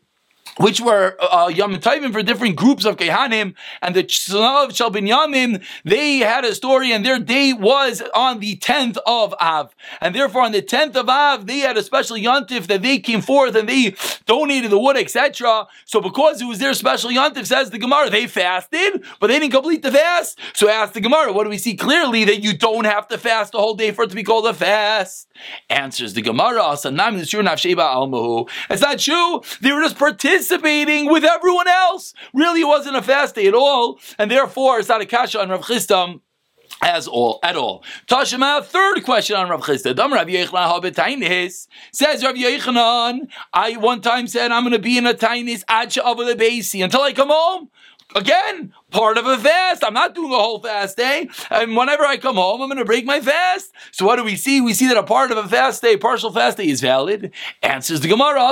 which 0.57 0.81
were 0.81 1.15
uh, 1.19 1.48
Yom 1.48 1.75
Tovim 1.75 2.12
for 2.12 2.24
different 2.24 2.56
groups 2.56 2.86
of 2.86 2.98
Kehanim, 2.98 3.56
and 3.81 3.95
the 3.95 4.04
Tzanav 4.04 4.75
Shal 4.75 4.92
Binyamin, 4.92 5.63
they 5.83 6.18
had 6.19 6.44
a 6.45 6.56
story, 6.56 6.92
and 6.92 7.06
their 7.06 7.19
day 7.19 7.54
was 7.54 8.01
on 8.13 8.39
the 8.39 8.57
10th 8.57 8.98
of 9.06 9.33
Av. 9.39 9.75
And 10.01 10.15
therefore, 10.15 10.42
on 10.42 10.51
the 10.51 10.62
10th 10.62 10.95
of 10.95 11.09
Av, 11.09 11.45
they 11.45 11.59
had 11.59 11.77
a 11.77 11.83
special 11.83 12.18
Yontif 12.18 12.68
that 12.68 12.81
they 12.81 13.00
came 13.00 13.21
forth 13.21 13.56
and 13.56 13.69
they 13.69 13.95
donated 14.25 14.71
the 14.71 14.80
wood, 14.80 14.98
etc. 14.98 15.68
So 15.86 16.01
because 16.01 16.42
it 16.42 16.45
was 16.45 16.60
their 16.60 16.74
special 16.74 17.10
Yontif, 17.10 17.45
says 17.45 17.69
the 17.69 17.77
Gemara, 17.77 18.10
they 18.10 18.27
fasted, 18.27 19.03
but 19.19 19.27
they 19.27 19.39
didn't 19.39 19.53
complete 19.53 19.83
the 19.83 19.92
fast. 19.92 20.39
So 20.53 20.69
ask 20.69 20.94
the 20.94 21.01
Gemara, 21.01 21.31
what 21.33 21.44
do 21.44 21.50
we 21.50 21.57
see 21.57 21.75
clearly 21.75 22.24
that 22.25 22.44
you 22.44 22.57
don't 22.57 22.86
have 22.86 23.07
to 23.10 23.18
fast 23.18 23.51
the 23.51 23.60
whole 23.60 23.75
day 23.75 23.92
for 23.92 24.03
it 24.03 24.10
to 24.10 24.15
be 24.15 24.24
called 24.24 24.48
a 24.48 24.53
fast? 24.53 25.27
Answers 25.69 26.13
the 26.13 26.21
Gemara, 26.21 26.74
it's 26.74 26.86
not 28.81 29.00
true. 29.00 29.42
They 29.62 29.71
were 29.71 29.81
just 29.81 29.98
participating 29.98 30.46
participating 30.47 31.11
with 31.11 31.23
everyone 31.23 31.67
else. 31.67 32.13
Really, 32.33 32.63
wasn't 32.63 32.95
a 32.95 33.01
fast 33.01 33.35
day 33.35 33.47
at 33.47 33.53
all, 33.53 33.99
and 34.17 34.29
therefore 34.31 34.79
it's 34.79 34.89
not 34.89 35.01
a 35.01 35.05
kasha 35.05 35.41
on 35.41 35.49
Rav 35.49 35.61
Chistam 35.61 36.21
as 36.81 37.07
all 37.07 37.39
at 37.44 37.55
all. 37.55 37.83
Tashima, 38.07 38.63
third 38.63 39.03
question 39.03 39.35
on 39.35 39.49
Rav 39.49 39.61
Chisda. 39.61 39.95
Dam 39.95 40.13
Rav 40.13 40.27
Yechanan 40.27 41.67
says 41.91 42.23
Rav 42.23 42.35
Yechanan. 42.35 43.29
I 43.53 43.77
one 43.77 44.01
time 44.01 44.27
said 44.27 44.51
I'm 44.51 44.63
going 44.63 44.73
to 44.73 44.79
be 44.79 44.97
in 44.97 45.07
a 45.07 45.13
tainis 45.13 45.63
ad 45.67 45.89
basi 45.89 46.83
until 46.83 47.01
I 47.01 47.13
come 47.13 47.29
home. 47.29 47.69
Again, 48.15 48.73
part 48.92 49.18
of 49.18 49.25
a 49.25 49.38
fast. 49.38 49.84
I'm 49.84 49.94
not 49.94 50.16
doing 50.16 50.31
a 50.31 50.38
whole 50.38 50.60
fast 50.60 50.98
day. 50.98 51.30
And 51.50 51.75
whenever 51.75 52.04
I 52.06 52.18
come 52.18 52.36
home, 52.36 52.62
I'm 52.62 52.69
going 52.69 52.78
to 52.78 52.86
break 52.86 53.06
my 53.06 53.19
fast. 53.19 53.74
So 53.92 54.06
what 54.06 54.16
do 54.16 54.24
we 54.24 54.36
see? 54.36 54.62
We 54.62 54.74
see 54.74 54.88
that 54.88 54.98
a 54.98 55.04
part 55.04 55.31
of 55.31 55.38
a 55.38 55.48
fast 55.48 55.81
day, 55.81 55.98
partial 55.98 56.31
fast 56.31 56.57
day, 56.57 56.68
is 56.68 56.81
valid. 56.81 57.31
Answers 57.62 58.01
the 58.01 58.07
Gemara. 58.07 58.48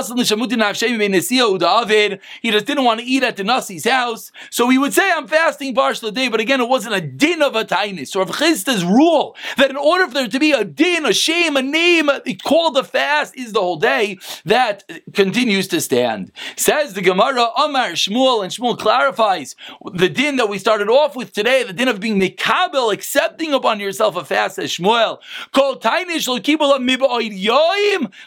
He 2.41 2.51
just 2.51 2.65
didn't 2.65 2.83
want 2.83 2.99
to 2.99 3.05
eat 3.05 3.23
at 3.23 3.37
the 3.37 3.43
Nasi's 3.43 3.85
house. 3.85 4.31
So 4.49 4.69
he 4.69 4.77
would 4.77 4.93
say, 4.93 5.09
I'm 5.11 5.27
fasting 5.27 5.73
partial 5.73 6.11
day. 6.11 6.27
But 6.27 6.39
again, 6.39 6.59
it 6.59 6.67
wasn't 6.67 6.95
a 6.95 7.01
din 7.01 7.41
of 7.41 7.55
a 7.55 7.63
tainis. 7.63 8.15
or 8.15 8.21
of 8.21 8.29
Chisda's 8.29 8.83
rule 8.83 9.35
that 9.57 9.69
in 9.69 9.77
order 9.77 10.07
for 10.07 10.13
there 10.15 10.27
to 10.27 10.39
be 10.39 10.51
a 10.51 10.63
din, 10.63 11.05
a 11.05 11.13
shame, 11.13 11.55
a 11.55 11.61
name 11.61 12.09
called 12.43 12.77
a 12.77 12.83
fast 12.83 13.37
is 13.37 13.53
the 13.53 13.61
whole 13.61 13.77
day, 13.77 14.17
that 14.43 14.83
continues 15.13 15.67
to 15.69 15.79
stand. 15.79 16.31
Says 16.57 16.93
the 16.93 17.01
Gemara, 17.01 17.49
Amar 17.57 17.91
Shmuel, 17.91 18.43
and 18.43 18.51
Shmuel 18.51 18.77
clarifies 18.77 19.55
the 19.93 20.09
din 20.09 20.24
din 20.25 20.37
that 20.37 20.49
we 20.49 20.57
started 20.57 20.89
off 20.89 21.15
with 21.15 21.31
today, 21.31 21.61
the 21.61 21.71
din 21.71 21.87
of 21.87 21.99
being 21.99 22.19
mikabel, 22.19 22.91
accepting 22.91 23.53
upon 23.53 23.79
yourself 23.79 24.15
a 24.15 24.25
fast 24.25 24.57
as 24.57 24.71
Shmuel. 24.71 25.19
Kol 25.53 25.75
tainish 25.75 26.25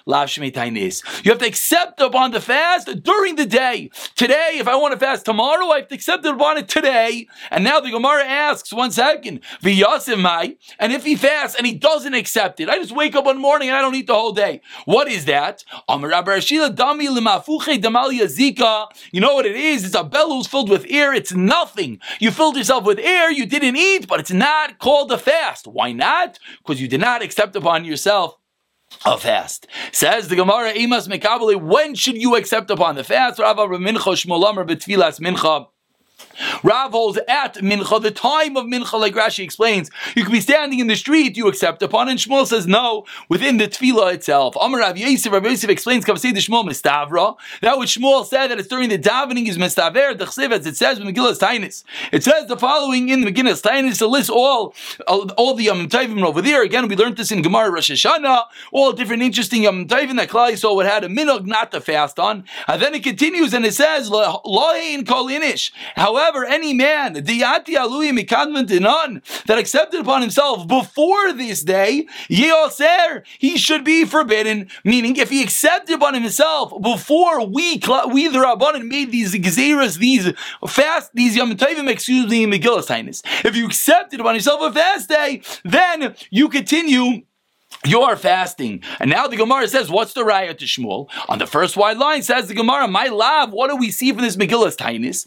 tainis. 0.06 1.24
You 1.24 1.32
have 1.32 1.40
to 1.40 1.46
accept 1.46 2.00
upon 2.00 2.30
the 2.30 2.40
fast 2.40 3.02
during 3.02 3.34
the 3.34 3.46
day. 3.46 3.90
Today, 4.14 4.50
if 4.54 4.68
I 4.68 4.76
want 4.76 4.92
to 4.92 5.00
fast 5.00 5.24
tomorrow, 5.24 5.70
I 5.70 5.78
have 5.78 5.88
to 5.88 5.94
accept 5.96 6.24
upon 6.24 6.58
it 6.58 6.68
today. 6.68 7.26
And 7.50 7.64
now 7.64 7.80
the 7.80 7.90
Gemara 7.90 8.24
asks, 8.24 8.72
one 8.72 8.92
second, 8.92 9.40
mai, 9.64 10.56
and 10.78 10.92
if 10.92 11.04
he 11.04 11.16
fasts 11.16 11.56
and 11.56 11.66
he 11.66 11.74
doesn't 11.74 12.14
accept 12.14 12.60
it, 12.60 12.68
I 12.68 12.78
just 12.78 12.94
wake 12.94 13.16
up 13.16 13.24
one 13.24 13.38
morning 13.38 13.70
and 13.70 13.76
I 13.76 13.80
don't 13.80 13.96
eat 13.96 14.06
the 14.06 14.14
whole 14.14 14.32
day. 14.32 14.60
What 14.84 15.08
is 15.08 15.24
that? 15.24 15.64
You 19.12 19.20
know 19.20 19.34
what 19.34 19.46
it 19.46 19.56
is? 19.56 19.84
It's 19.84 19.94
a 19.94 20.04
bellows 20.04 20.46
filled 20.46 20.70
with 20.70 20.86
air. 20.88 21.12
It's 21.12 21.32
nothing 21.32 21.87
you 22.20 22.30
filled 22.30 22.56
yourself 22.56 22.84
with 22.84 22.98
air, 22.98 23.30
you 23.30 23.46
didn't 23.46 23.76
eat, 23.76 24.06
but 24.08 24.20
it's 24.20 24.30
not 24.30 24.78
called 24.78 25.10
a 25.12 25.18
fast. 25.18 25.66
Why 25.66 25.92
not? 25.92 26.38
Because 26.58 26.80
you 26.80 26.88
did 26.88 27.00
not 27.00 27.22
accept 27.22 27.56
upon 27.56 27.84
yourself 27.84 28.36
a 29.04 29.18
fast. 29.18 29.66
Says 29.92 30.28
the 30.28 30.36
Gemara, 30.36 30.72
Imas 30.72 31.08
Mekabali, 31.08 31.60
when 31.60 31.94
should 31.94 32.16
you 32.16 32.36
accept 32.36 32.70
upon 32.70 32.94
the 32.96 33.04
fast? 33.04 33.38
Rava 33.38 33.66
Mincha 33.66 34.14
Shmolamar 34.16 34.66
Betfilas 34.68 35.20
Mincha. 35.20 35.66
Rav 36.62 36.92
holds 36.92 37.18
at 37.28 37.54
mincha, 37.56 38.00
the 38.00 38.10
time 38.10 38.56
of 38.56 38.66
mincha, 38.66 38.98
like 38.98 39.14
Rashi 39.14 39.44
explains. 39.44 39.90
You 40.14 40.24
could 40.24 40.32
be 40.32 40.40
standing 40.40 40.78
in 40.78 40.86
the 40.86 40.96
street, 40.96 41.36
you 41.36 41.48
accept 41.48 41.82
upon, 41.82 42.08
and 42.08 42.18
Shmuel 42.18 42.46
says 42.46 42.66
no, 42.66 43.04
within 43.28 43.58
the 43.58 43.68
tefillah 43.68 44.14
itself. 44.14 44.56
Amar 44.60 44.80
Rav 44.80 44.96
Yosef, 44.96 45.32
Rav 45.32 45.44
Yosef 45.44 45.70
explains, 45.70 46.04
Kavsei 46.04 46.32
the 46.34 46.40
Shmuel 46.40 46.64
mistavra, 46.64 47.36
that 47.60 47.78
which 47.78 47.98
Shmuel 47.98 48.26
said 48.26 48.48
that 48.48 48.58
it's 48.58 48.68
during 48.68 48.88
the 48.88 48.98
davening 48.98 49.48
is 49.48 49.58
mistaver, 49.58 50.16
the 50.16 50.24
chsiv, 50.24 50.52
as 50.52 50.66
it 50.66 50.76
says 50.76 50.98
in 50.98 51.06
Megillah 51.06 51.38
Tainis. 51.38 51.84
It 52.12 52.24
says 52.24 52.46
the 52.46 52.56
following 52.56 53.08
in 53.08 53.22
the 53.22 53.32
Megillah 53.32 53.60
Tainis 53.60 53.98
to 53.98 54.06
list 54.06 54.30
all, 54.30 54.74
all, 55.06 55.54
the 55.54 55.64
Yom 55.64 55.88
Tovim 55.88 56.24
over 56.24 56.42
there. 56.42 56.62
Again, 56.62 56.88
we 56.88 56.96
learned 56.96 57.16
this 57.16 57.32
in 57.32 57.42
Gemara 57.42 57.70
Rosh 57.70 57.90
Hashanah, 57.90 58.44
all 58.72 58.92
different 58.92 59.22
interesting 59.22 59.64
Yom 59.64 59.86
Tovim 59.86 60.16
that 60.16 60.28
Klai 60.28 60.56
saw 60.56 60.74
what 60.74 60.86
had 60.86 61.04
a 61.04 61.08
minog 61.08 61.46
not 61.46 61.72
to 61.72 61.80
fast 61.80 62.18
on. 62.18 62.44
And 62.66 62.80
then 62.80 62.94
it 62.94 63.02
continues 63.02 63.54
and 63.54 63.64
it 63.64 63.74
says, 63.74 64.10
Lo'in 64.10 65.06
kol 65.06 65.28
inish. 65.28 65.70
However, 66.08 66.46
any 66.46 66.72
man, 66.72 67.12
that 67.12 67.26
accepted 69.58 70.00
upon 70.00 70.22
himself 70.22 70.66
before 70.66 71.34
this 71.34 71.62
day, 71.62 72.06
he 72.28 73.58
should 73.58 73.84
be 73.84 74.06
forbidden. 74.06 74.70
Meaning, 74.84 75.16
if 75.16 75.28
he 75.28 75.42
accepted 75.42 75.96
upon 75.96 76.14
himself 76.14 76.72
before 76.80 77.44
we, 77.44 77.78
we 78.10 78.28
the 78.28 78.38
Rabbanan, 78.38 78.88
made 78.88 79.12
these 79.12 79.34
gezeras, 79.34 79.98
these 79.98 80.32
fast, 80.66 81.10
these 81.12 81.36
Yom 81.36 81.54
Tovim, 81.54 81.90
excuse 81.90 82.30
me, 82.30 82.46
Megillah 82.46 83.44
If 83.44 83.54
you 83.54 83.66
accepted 83.66 84.20
upon 84.20 84.34
yourself 84.34 84.62
a 84.62 84.72
fast 84.72 85.10
day, 85.10 85.42
then 85.62 86.14
you 86.30 86.48
continue 86.48 87.20
you're 87.86 88.16
fasting. 88.16 88.82
And 88.98 89.08
now 89.08 89.28
the 89.28 89.36
Gemara 89.36 89.68
says, 89.68 89.88
what's 89.88 90.12
the 90.12 90.22
raya 90.22 90.56
to 90.58 90.64
Shmuel? 90.64 91.08
On 91.28 91.38
the 91.38 91.46
first 91.46 91.76
wide 91.76 91.96
line 91.96 92.22
says 92.22 92.48
the 92.48 92.54
Gemara, 92.54 92.88
my 92.88 93.06
love, 93.06 93.52
what 93.52 93.70
do 93.70 93.76
we 93.76 93.90
see 93.92 94.12
from 94.12 94.22
this 94.22 94.36
Megillah's 94.36 94.76
tainis? 94.76 95.24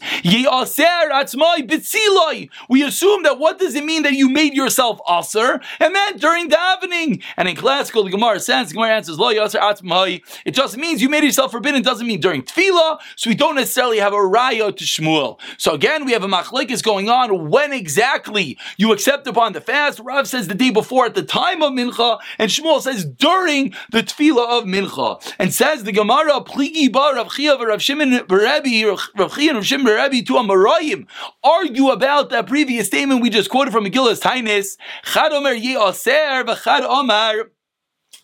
We 2.68 2.82
assume 2.82 3.22
that 3.22 3.38
what 3.38 3.58
does 3.58 3.74
it 3.74 3.84
mean 3.84 4.02
that 4.02 4.12
you 4.12 4.28
made 4.28 4.54
yourself 4.54 5.00
aser? 5.10 5.60
And 5.80 5.92
meant 5.94 6.20
during 6.20 6.50
davening. 6.50 7.22
And 7.36 7.48
in 7.48 7.56
classical, 7.56 8.04
the 8.04 8.10
Gemara 8.10 8.38
says, 8.38 8.68
the 8.68 8.74
Gemara 8.74 8.96
answers, 8.96 9.18
Lo 9.18 9.30
It 9.30 10.50
just 10.52 10.76
means 10.76 11.00
you 11.00 11.08
made 11.08 11.24
yourself 11.24 11.52
forbidden. 11.52 11.80
It 11.80 11.84
doesn't 11.84 12.06
mean 12.06 12.20
during 12.20 12.42
tefillah. 12.42 13.00
So 13.16 13.30
we 13.30 13.34
don't 13.34 13.54
necessarily 13.54 13.98
have 13.98 14.12
a 14.12 14.16
raya 14.16 14.76
to 14.76 14.84
Shmuel. 14.84 15.40
So 15.56 15.72
again, 15.72 16.04
we 16.04 16.12
have 16.12 16.22
a 16.22 16.28
machlekes 16.28 16.82
going 16.82 17.08
on. 17.08 17.48
When 17.48 17.72
exactly 17.72 18.58
you 18.76 18.92
accept 18.92 19.26
upon 19.26 19.54
the 19.54 19.60
fast? 19.60 20.00
Rav 20.00 20.28
says 20.28 20.48
the 20.48 20.54
day 20.54 20.70
before 20.70 21.06
at 21.06 21.14
the 21.14 21.22
time 21.22 21.62
of 21.62 21.72
mincha 21.72 22.18
and 22.42 22.50
Shmuel 22.50 22.80
says 22.80 23.04
during 23.04 23.72
the 23.92 24.02
tefillah 24.02 24.58
of 24.58 24.64
mincha. 24.64 25.32
And 25.38 25.54
says 25.54 25.84
the 25.84 25.92
Gemara, 25.92 26.40
Pligi 26.40 26.90
bar 26.90 27.14
Rav 27.14 27.32
Chia 27.32 27.56
Rav 27.56 27.80
Shimon 27.80 28.10
Rebbe, 28.28 28.98
Rav 29.14 29.32
Chia 29.32 29.50
and 29.50 29.58
Rav 29.58 29.64
Shimon 29.64 29.86
Rebbe 29.86 30.26
to 30.26 30.32
Amarayim 30.32 31.06
argue 31.44 31.90
about 31.90 32.30
that 32.30 32.48
previous 32.48 32.88
statement 32.88 33.22
we 33.22 33.30
just 33.30 33.48
quoted 33.48 33.70
from 33.70 33.84
Megillah's 33.84 34.18
Tainis. 34.18 34.76
Chad 35.04 35.32
Omer 35.32 35.52
Ye 35.52 35.76
Aser, 35.76 36.42
V'chad 36.42 36.82
Omer 36.82 37.52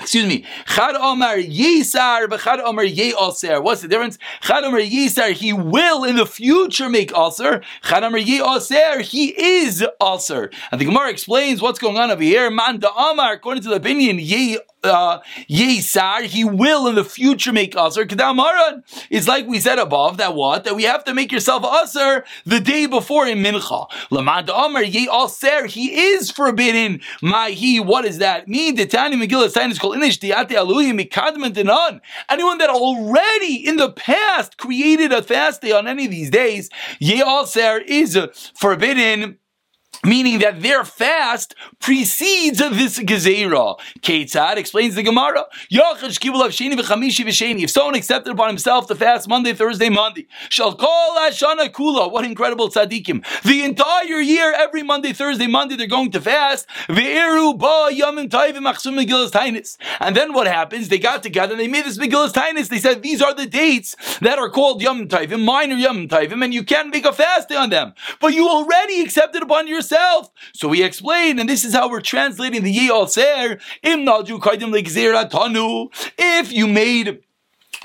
excuse 0.00 0.26
me, 0.26 0.44
Chad 0.66 0.94
Omar 0.94 1.36
Yisar, 1.36 2.28
but 2.30 2.40
Chad 2.40 2.60
Omar 2.60 2.84
Ye 2.84 3.14
Aser. 3.20 3.60
What's 3.60 3.82
the 3.82 3.88
difference? 3.88 4.16
Chad 4.40 4.62
Omar 4.62 4.80
Yisar, 4.80 5.32
he 5.32 5.52
will 5.52 6.04
in 6.04 6.16
the 6.16 6.26
future 6.26 6.88
make 6.88 7.12
Aser. 7.16 7.62
Chad 7.82 8.04
Omar 8.04 8.20
Ye 8.20 8.40
Aser, 8.40 9.00
he 9.00 9.34
is 9.36 9.84
Aser. 10.00 10.50
And 10.70 10.80
the 10.80 10.84
Gemara 10.84 11.10
explains 11.10 11.60
what's 11.60 11.80
going 11.80 11.96
on 11.96 12.10
over 12.10 12.22
here. 12.22 12.48
Man 12.50 12.78
da 12.78 12.90
Omar, 12.96 13.32
according 13.32 13.64
to 13.64 13.70
the 13.70 13.76
opinion, 13.76 14.18
Ye 14.20 14.58
uh, 14.84 15.20
Yesar, 15.48 16.22
he 16.22 16.44
will 16.44 16.86
in 16.86 16.94
the 16.94 17.04
future 17.04 17.52
make 17.52 17.76
Aser. 17.76 18.06
Kedamaran 18.06 18.82
is 19.10 19.28
like 19.28 19.46
we 19.46 19.60
said 19.60 19.78
above, 19.78 20.16
that 20.18 20.34
what? 20.34 20.64
That 20.64 20.76
we 20.76 20.84
have 20.84 21.04
to 21.04 21.14
make 21.14 21.32
yourself 21.32 21.64
Aser 21.64 22.24
the 22.44 22.60
day 22.60 22.86
before 22.86 23.26
in 23.26 23.38
Mincha. 23.38 23.88
Lamad 24.10 24.48
Amar 24.48 24.82
Ye 24.82 25.08
Aser, 25.08 25.66
he 25.66 26.12
is 26.12 26.30
forbidden. 26.30 27.00
My 27.22 27.50
he, 27.50 27.80
what 27.80 28.02
does 28.02 28.18
that 28.18 28.48
mean? 28.48 28.76
Tani 28.76 29.16
Megillah 29.16 29.50
sign 29.50 29.70
is 29.70 29.78
called 29.78 29.96
Inish 29.96 30.18
Diate 30.18 30.50
Aluhi 30.50 30.98
Mikadman. 30.98 32.00
Anyone 32.28 32.58
that 32.58 32.70
already 32.70 33.66
in 33.66 33.76
the 33.76 33.90
past 33.92 34.58
created 34.58 35.12
a 35.12 35.22
fast 35.22 35.62
day 35.62 35.72
on 35.72 35.88
any 35.88 36.04
of 36.04 36.10
these 36.10 36.30
days, 36.30 36.70
Ye 36.98 37.22
Aser 37.22 37.78
is 37.78 38.18
forbidden 38.54 39.38
meaning 40.04 40.38
that 40.40 40.62
their 40.62 40.84
fast 40.84 41.54
precedes 41.80 42.58
this 42.58 42.98
gezerah. 42.98 43.78
Ketzad 44.00 44.56
explains 44.56 44.94
the 44.94 45.02
Gemara. 45.02 45.44
If 45.70 47.70
someone 47.70 47.94
accepted 47.94 48.32
upon 48.32 48.48
himself 48.48 48.86
the 48.86 48.94
fast 48.94 49.28
Monday, 49.28 49.52
Thursday, 49.52 49.88
Monday, 49.88 50.26
shall 50.48 50.74
call 50.74 51.16
Ashana 51.16 51.70
Kula. 51.70 52.12
What 52.12 52.24
incredible 52.24 52.68
tzaddikim! 52.68 53.24
The 53.42 53.64
entire 53.64 54.20
year, 54.20 54.54
every 54.56 54.82
Monday, 54.82 55.12
Thursday, 55.12 55.46
Monday, 55.46 55.76
they're 55.76 55.86
going 55.86 56.10
to 56.12 56.20
fast. 56.20 56.66
And 56.88 56.98
then 60.16 60.32
what 60.32 60.46
happens? 60.46 60.88
They 60.88 60.98
got 60.98 61.22
together. 61.22 61.52
And 61.52 61.60
they 61.60 61.68
made 61.68 61.84
this 61.84 61.98
Megillas 61.98 62.32
Tainis. 62.32 62.68
They 62.68 62.78
said 62.78 63.02
these 63.02 63.22
are 63.22 63.34
the 63.34 63.46
dates 63.46 63.96
that 64.20 64.38
are 64.38 64.50
called 64.50 64.82
Yom 64.82 65.08
Tovim, 65.08 65.44
minor 65.44 65.76
Yom 65.76 66.08
Tovim, 66.08 66.44
and 66.44 66.54
you 66.54 66.62
can't 66.62 66.90
make 66.90 67.04
a 67.04 67.12
fast 67.12 67.50
on 67.52 67.70
them. 67.70 67.94
But 68.20 68.34
you 68.34 68.48
already 68.48 69.02
accepted 69.02 69.42
upon 69.42 69.66
yourself 69.66 69.87
yourself. 69.90 70.30
So 70.54 70.68
we 70.68 70.82
explain, 70.82 71.38
and 71.38 71.48
this 71.48 71.64
is 71.64 71.74
how 71.74 71.90
we're 71.90 72.00
translating 72.00 72.62
the 72.62 72.70
Yeh 72.70 73.06
Ser, 73.06 73.58
If 76.18 76.52
you 76.52 76.66
made 76.66 77.20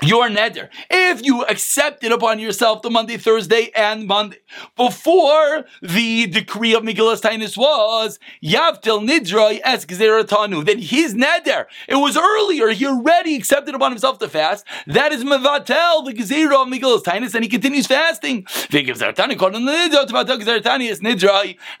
your 0.02 0.28
neder. 0.28 0.68
If 0.90 1.24
you 1.24 1.44
accepted 1.44 2.12
upon 2.12 2.38
yourself 2.38 2.82
the 2.82 2.90
Monday, 2.90 3.16
Thursday, 3.16 3.70
and 3.74 4.06
Monday, 4.06 4.38
before 4.76 5.64
the 5.82 6.26
decree 6.26 6.74
of 6.74 6.82
Megillah 6.82 7.20
Tainus 7.20 7.56
was 7.56 8.18
Yavtil 8.42 9.06
Nidroi 9.08 9.60
Es 9.64 9.84
Gzeratanu, 9.86 10.64
then 10.64 10.78
his 10.78 11.14
neder, 11.14 11.66
it 11.88 11.96
was 11.96 12.16
earlier, 12.16 12.68
he 12.68 12.86
already 12.86 13.36
accepted 13.36 13.74
upon 13.74 13.92
himself 13.92 14.18
to 14.18 14.28
fast. 14.28 14.66
That 14.86 15.12
is 15.12 15.24
Mevatel, 15.24 16.04
the 16.04 16.12
Gezerah 16.12 16.62
of 16.62 16.68
Megillah 16.68 17.02
Tainus, 17.02 17.34
and 17.34 17.44
he 17.44 17.50
continues 17.50 17.86
fasting. 17.86 18.46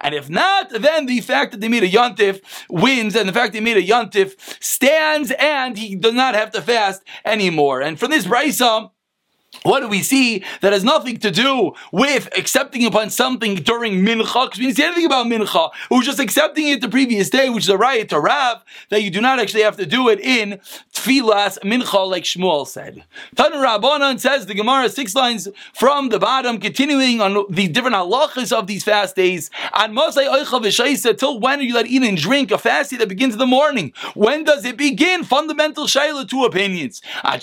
And 0.00 0.14
if 0.14 0.30
not, 0.30 0.70
then 0.70 1.06
the 1.06 1.20
fact 1.20 1.52
that 1.52 1.60
they 1.60 1.68
made 1.68 1.82
a 1.82 1.88
yontif 1.88 2.40
wins, 2.68 3.16
and 3.16 3.28
the 3.28 3.32
fact 3.32 3.52
they 3.52 3.60
made 3.60 3.76
a 3.76 3.82
yontif 3.82 4.34
stands, 4.62 5.32
and 5.32 5.76
he 5.76 5.94
does 5.96 6.14
not 6.14 6.34
have 6.34 6.50
to 6.52 6.62
fast 6.62 7.02
anymore. 7.24 7.80
And 7.80 7.98
from 8.04 8.10
this 8.10 8.26
race 8.26 8.60
brisa, 8.60 8.90
what 9.62 9.80
do 9.80 9.88
we 9.88 10.02
see 10.02 10.44
that 10.60 10.72
has 10.72 10.84
nothing 10.84 11.18
to 11.18 11.30
do 11.30 11.72
with 11.92 12.28
accepting 12.36 12.84
upon 12.84 13.10
something 13.10 13.56
during 13.56 14.04
mincha? 14.04 14.46
Because 14.46 14.58
we 14.58 14.66
didn't 14.66 14.76
say 14.76 14.86
anything 14.86 15.06
about 15.06 15.26
mincha. 15.26 15.70
It 15.90 15.94
was 15.94 16.04
just 16.04 16.20
accepting 16.20 16.68
it 16.68 16.80
the 16.80 16.88
previous 16.88 17.30
day, 17.30 17.48
which 17.48 17.64
is 17.64 17.68
a 17.68 17.78
riot 17.78 18.08
to 18.10 18.20
Rav, 18.20 18.62
that 18.90 19.02
you 19.02 19.10
do 19.10 19.20
not 19.20 19.38
actually 19.38 19.62
have 19.62 19.76
to 19.76 19.86
do 19.86 20.08
it 20.08 20.20
in 20.20 20.60
tfilas 20.92 21.58
mincha, 21.60 22.08
like 22.08 22.24
Shmuel 22.24 22.66
said. 22.66 23.04
Tanu 23.36 23.64
Rabbanan 23.64 24.20
says 24.20 24.46
the 24.46 24.54
Gemara 24.54 24.88
six 24.88 25.14
lines 25.14 25.48
from 25.72 26.08
the 26.08 26.18
bottom, 26.18 26.58
continuing 26.58 27.20
on 27.20 27.44
the 27.50 27.68
different 27.68 27.96
halachas 27.96 28.52
of 28.52 28.66
these 28.66 28.84
fast 28.84 29.16
days. 29.16 29.50
And 29.74 29.96
Mosai 29.96 30.28
Oicha 30.28 30.62
V'Shaisa, 30.62 31.16
till 31.16 31.40
when 31.40 31.60
are 31.60 31.62
you 31.62 31.74
let 31.74 31.86
eat 31.86 32.02
and 32.02 32.16
drink 32.16 32.50
a 32.50 32.58
fast 32.58 32.90
day 32.90 32.96
that 32.98 33.08
begins 33.08 33.34
in 33.34 33.38
the 33.38 33.46
morning? 33.46 33.92
When 34.14 34.44
does 34.44 34.64
it 34.64 34.76
begin? 34.76 35.24
Fundamental 35.24 35.86
shaila, 35.86 36.28
two 36.28 36.44
opinions. 36.44 37.02
Rav 37.24 37.40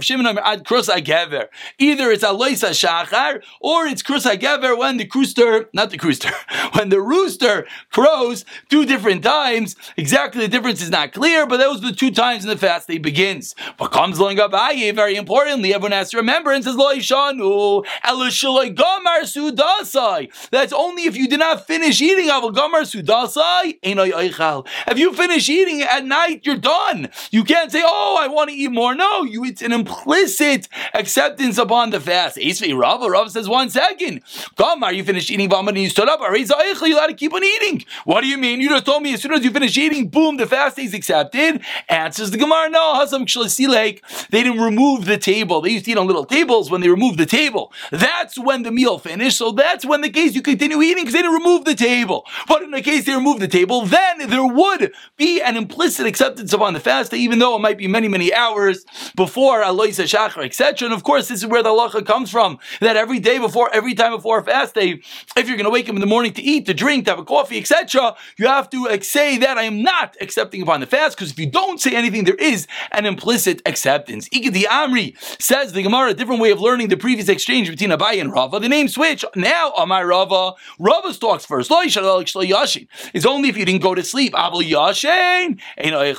Shimon 0.00 0.38
ad 0.38 0.64
krus. 0.64 0.88
Either 0.88 2.10
it's 2.10 2.24
aloisa 2.24 2.70
shachar 2.70 3.42
or 3.60 3.86
it's 3.86 4.02
krus 4.02 4.26
agever 4.26 4.76
when 4.76 4.96
the 4.96 5.08
rooster, 5.14 5.68
not 5.72 5.90
the 5.90 5.98
rooster, 5.98 6.30
when 6.72 6.88
the 6.88 7.00
rooster 7.00 7.66
crows 7.90 8.44
two 8.68 8.84
different 8.84 9.22
times. 9.22 9.76
Exactly 9.96 10.40
the 10.42 10.48
difference 10.48 10.82
is 10.82 10.90
not 10.90 11.12
clear, 11.12 11.46
but 11.46 11.58
those 11.58 11.78
are 11.78 11.88
the 11.88 11.92
two 11.92 12.10
times 12.10 12.44
in 12.44 12.50
the 12.50 12.56
fast 12.56 12.88
day 12.88 12.98
begins. 12.98 13.54
But 13.78 13.88
comes 13.88 14.18
along 14.18 14.36
Abaye, 14.36 14.94
very 14.94 15.16
importantly, 15.16 15.74
everyone 15.74 15.92
has 15.92 16.10
to 16.10 16.16
remember 16.16 16.52
and 16.52 16.64
says 16.64 16.76
lo 16.76 16.94
ishanu 16.94 17.84
gamar 18.04 19.22
sudasai. 19.22 20.30
That's 20.50 20.72
only 20.72 21.04
if 21.04 21.16
you 21.16 21.28
did 21.28 21.40
not 21.40 21.66
finish 21.66 22.00
eating 22.00 22.28
avol 22.28 22.52
gamar 22.54 22.82
sudasai. 22.82 23.78
If 23.82 24.98
you 24.98 25.12
finish 25.12 25.48
eating 25.48 25.82
at 25.82 26.04
night, 26.04 26.44
you're 26.44 26.56
done. 26.56 27.10
You 27.30 27.44
can't 27.44 27.70
say, 27.70 27.82
"Oh, 27.84 28.16
I 28.20 28.28
want 28.28 28.50
to 28.50 28.56
eat 28.56 28.70
more." 28.70 28.94
No, 28.94 29.24
you 29.24 29.44
it's 29.44 29.62
an 29.62 29.72
implicit 29.90 30.68
acceptance 30.94 31.58
upon 31.58 31.90
the 31.90 32.00
fast. 32.00 32.38
Rav, 32.72 33.30
says, 33.30 33.48
one 33.48 33.70
second. 33.70 34.22
Come, 34.56 34.84
are 34.84 34.92
you 34.92 35.04
finished 35.04 35.30
eating 35.30 35.48
vomit 35.48 35.74
and 35.74 35.84
you 35.84 35.90
stood 35.90 36.08
up? 36.08 36.20
Are 36.20 36.36
you 36.36 36.46
allowed 36.46 37.06
to 37.08 37.14
keep 37.14 37.34
on 37.34 37.42
eating? 37.44 37.84
What 38.04 38.20
do 38.22 38.28
you 38.28 38.38
mean? 38.38 38.60
You 38.60 38.68
just 38.68 38.86
told 38.86 39.02
me 39.02 39.14
as 39.14 39.22
soon 39.22 39.32
as 39.32 39.44
you 39.44 39.50
finish 39.50 39.76
eating, 39.76 40.08
boom, 40.08 40.36
the 40.36 40.46
fast 40.46 40.78
is 40.78 40.94
accepted. 40.94 41.62
Answers 41.88 42.30
the 42.30 42.38
Gemara, 42.38 42.70
no, 42.70 42.94
Hasam 42.94 43.68
Like 43.68 44.04
they 44.30 44.42
didn't 44.42 44.60
remove 44.60 45.06
the 45.06 45.18
table. 45.18 45.60
They 45.60 45.70
used 45.70 45.84
to 45.86 45.92
eat 45.92 45.98
on 45.98 46.06
little 46.06 46.24
tables 46.24 46.70
when 46.70 46.80
they 46.80 46.88
removed 46.88 47.18
the 47.18 47.26
table. 47.26 47.72
That's 47.90 48.38
when 48.38 48.62
the 48.62 48.70
meal 48.70 48.98
finished. 48.98 49.38
So 49.38 49.52
that's 49.52 49.84
when 49.84 50.00
the 50.00 50.10
case 50.10 50.34
you 50.34 50.42
continue 50.42 50.80
eating 50.82 51.04
because 51.04 51.14
they 51.14 51.22
didn't 51.22 51.34
remove 51.34 51.64
the 51.64 51.74
table. 51.74 52.26
But 52.46 52.62
in 52.62 52.70
the 52.70 52.82
case 52.82 53.06
they 53.06 53.14
removed 53.14 53.40
the 53.40 53.48
table, 53.48 53.82
then 53.82 54.28
there 54.28 54.46
would 54.46 54.92
be 55.16 55.40
an 55.40 55.56
implicit 55.56 56.06
acceptance 56.06 56.52
upon 56.52 56.74
the 56.74 56.80
fast, 56.80 57.12
even 57.12 57.38
though 57.38 57.56
it 57.56 57.60
might 57.60 57.78
be 57.78 57.88
many, 57.88 58.08
many 58.08 58.32
hours 58.32 58.84
before 59.16 59.62
loisa 59.80 60.04
shachar, 60.04 60.44
etc. 60.44 60.86
And 60.86 60.94
of 60.94 61.02
course, 61.02 61.28
this 61.28 61.42
is 61.42 61.46
where 61.46 61.62
the 61.62 61.70
halacha 61.70 62.04
comes 62.06 62.30
from 62.30 62.58
that 62.80 62.96
every 62.96 63.18
day 63.18 63.38
before, 63.38 63.70
every 63.72 63.94
time 63.94 64.12
before 64.12 64.38
a 64.38 64.44
fast 64.44 64.74
day, 64.74 65.00
if 65.36 65.48
you're 65.48 65.56
going 65.56 65.64
to 65.64 65.70
wake 65.70 65.88
up 65.88 65.94
in 65.94 66.00
the 66.00 66.06
morning 66.06 66.32
to 66.34 66.42
eat, 66.42 66.66
to 66.66 66.74
drink, 66.74 67.04
to 67.06 67.12
have 67.12 67.18
a 67.18 67.24
coffee, 67.24 67.58
etc., 67.58 68.14
you 68.36 68.46
have 68.46 68.68
to 68.70 69.02
say 69.02 69.38
that 69.38 69.56
I 69.58 69.62
am 69.62 69.82
not 69.82 70.16
accepting 70.20 70.62
upon 70.62 70.80
the 70.80 70.86
fast 70.86 71.16
because 71.16 71.30
if 71.32 71.38
you 71.38 71.50
don't 71.50 71.80
say 71.80 71.94
anything, 71.94 72.24
there 72.24 72.34
is 72.34 72.66
an 72.92 73.06
implicit 73.06 73.62
acceptance. 73.66 74.28
Ikadi 74.30 74.64
Amri 74.64 75.16
says 75.40 75.72
the 75.72 75.82
Gemara, 75.82 76.10
a 76.10 76.14
different 76.14 76.40
way 76.40 76.50
of 76.50 76.60
learning 76.60 76.88
the 76.88 76.96
previous 76.96 77.28
exchange 77.28 77.70
between 77.70 77.90
Abaye 77.90 78.20
and 78.20 78.32
Rava. 78.32 78.60
The 78.60 78.68
name 78.68 78.88
switch 78.88 79.24
now. 79.34 79.72
Amar 79.72 80.06
Rava, 80.06 80.54
Rava 80.78 81.12
talks 81.14 81.44
first. 81.46 81.70
It's 81.72 83.26
only 83.26 83.48
if 83.48 83.56
you 83.56 83.64
didn't 83.64 83.82
go 83.82 83.94
to 83.94 84.02
sleep. 84.02 84.34
Abel 84.36 84.60
Yashin. 84.60 85.60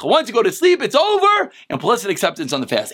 Once 0.03 0.27
you 0.27 0.33
go 0.33 0.43
to 0.43 0.51
sleep, 0.51 0.81
it's 0.81 0.95
over. 0.95 1.51
Implicit 1.69 2.09
acceptance 2.09 2.53
on 2.53 2.61
the 2.61 2.67
fast. 2.67 2.93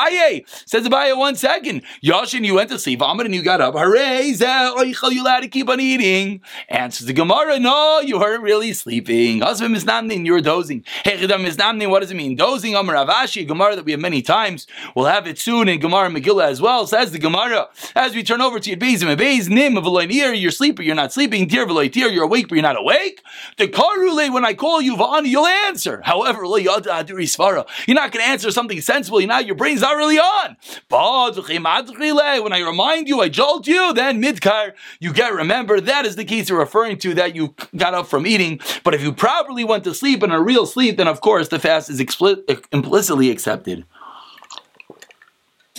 Abaye 0.00 0.44
says 0.66 0.86
Abaye 0.86 1.16
one 1.16 1.34
second. 1.34 1.82
Yashin, 2.04 2.44
you 2.44 2.54
went 2.54 2.70
to 2.70 2.78
sleep. 2.78 3.00
Vomit 3.00 3.26
and 3.26 3.34
you 3.34 3.42
got 3.42 3.60
up. 3.60 3.74
Hooray! 3.74 4.32
Zah, 4.32 4.74
you 4.82 5.22
allowed 5.22 5.40
to 5.40 5.48
keep 5.48 5.68
on 5.68 5.80
eating. 5.80 6.40
Answers 6.68 7.06
the 7.06 7.12
Gemara. 7.12 7.58
No, 7.58 8.00
you 8.00 8.18
weren't 8.18 8.42
really 8.42 8.72
sleeping. 8.72 9.40
Husband 9.40 9.74
misnamnin, 9.74 10.24
you 10.26 10.32
were 10.32 10.40
dozing. 10.40 10.84
Hey, 11.04 11.16
misnamnin. 11.18 11.90
What 11.90 12.00
does 12.00 12.10
it 12.10 12.16
mean? 12.16 12.36
Dozing. 12.36 12.74
Amar 12.74 12.96
Ravashi. 12.96 13.46
Gemara 13.46 13.76
that 13.76 13.84
we 13.84 13.92
have 13.92 14.00
many 14.00 14.22
times. 14.22 14.66
We'll 14.94 15.06
have 15.06 15.26
it 15.26 15.38
soon 15.38 15.68
in 15.68 15.80
Gemara 15.80 16.08
Megillah 16.08 16.44
as 16.44 16.60
well. 16.60 16.86
Says 16.86 17.12
the 17.12 17.18
Gemara. 17.18 17.68
As 17.94 18.14
we 18.14 18.22
turn 18.22 18.40
over 18.40 18.58
to 18.60 18.76
Yadbezim 18.76 19.08
and 19.08 19.18
Bez, 19.18 19.48
Nim 19.48 19.76
of 19.76 19.84
you're 20.10 20.50
sleeping, 20.50 20.86
you're 20.86 20.94
not 20.94 21.12
sleeping. 21.12 21.46
Dear 21.46 21.68
you're 21.68 22.24
awake, 22.24 22.48
but 22.48 22.54
you're 22.54 22.62
not 22.62 22.78
awake. 22.78 23.22
The 23.56 23.68
Karule, 23.68 24.32
when 24.32 24.44
I 24.44 24.54
call 24.54 24.80
you, 24.80 24.96
Va'ani, 24.96 25.28
you'll 25.28 25.46
answer. 25.46 26.00
However, 26.04 26.44
you're 26.44 26.80
not 26.80 28.12
going 28.12 28.24
to 28.24 28.30
answer 28.30 28.50
something 28.50 28.80
sensible. 28.80 29.20
You're 29.20 29.28
not, 29.28 29.46
your 29.46 29.56
brain's 29.56 29.79
not 29.80 29.96
really 29.96 30.18
on. 30.18 30.56
When 30.88 32.52
I 32.52 32.60
remind 32.64 33.08
you, 33.08 33.20
I 33.20 33.28
jolt 33.28 33.66
you, 33.66 33.92
then 33.92 34.22
midkar, 34.22 34.72
you 34.98 35.12
get 35.12 35.32
remember. 35.32 35.80
That 35.80 36.06
is 36.06 36.16
the 36.16 36.24
case 36.24 36.48
you're 36.48 36.58
referring 36.58 36.98
to 36.98 37.14
that 37.14 37.34
you 37.34 37.54
got 37.76 37.94
up 37.94 38.06
from 38.06 38.26
eating. 38.26 38.60
But 38.84 38.94
if 38.94 39.02
you 39.02 39.12
properly 39.12 39.64
went 39.64 39.84
to 39.84 39.94
sleep 39.94 40.22
in 40.22 40.30
a 40.30 40.40
real 40.40 40.66
sleep, 40.66 40.96
then 40.96 41.08
of 41.08 41.20
course 41.20 41.48
the 41.48 41.58
fast 41.58 41.90
is 41.90 42.00
expli- 42.00 42.64
implicitly 42.72 43.30
accepted. 43.30 43.84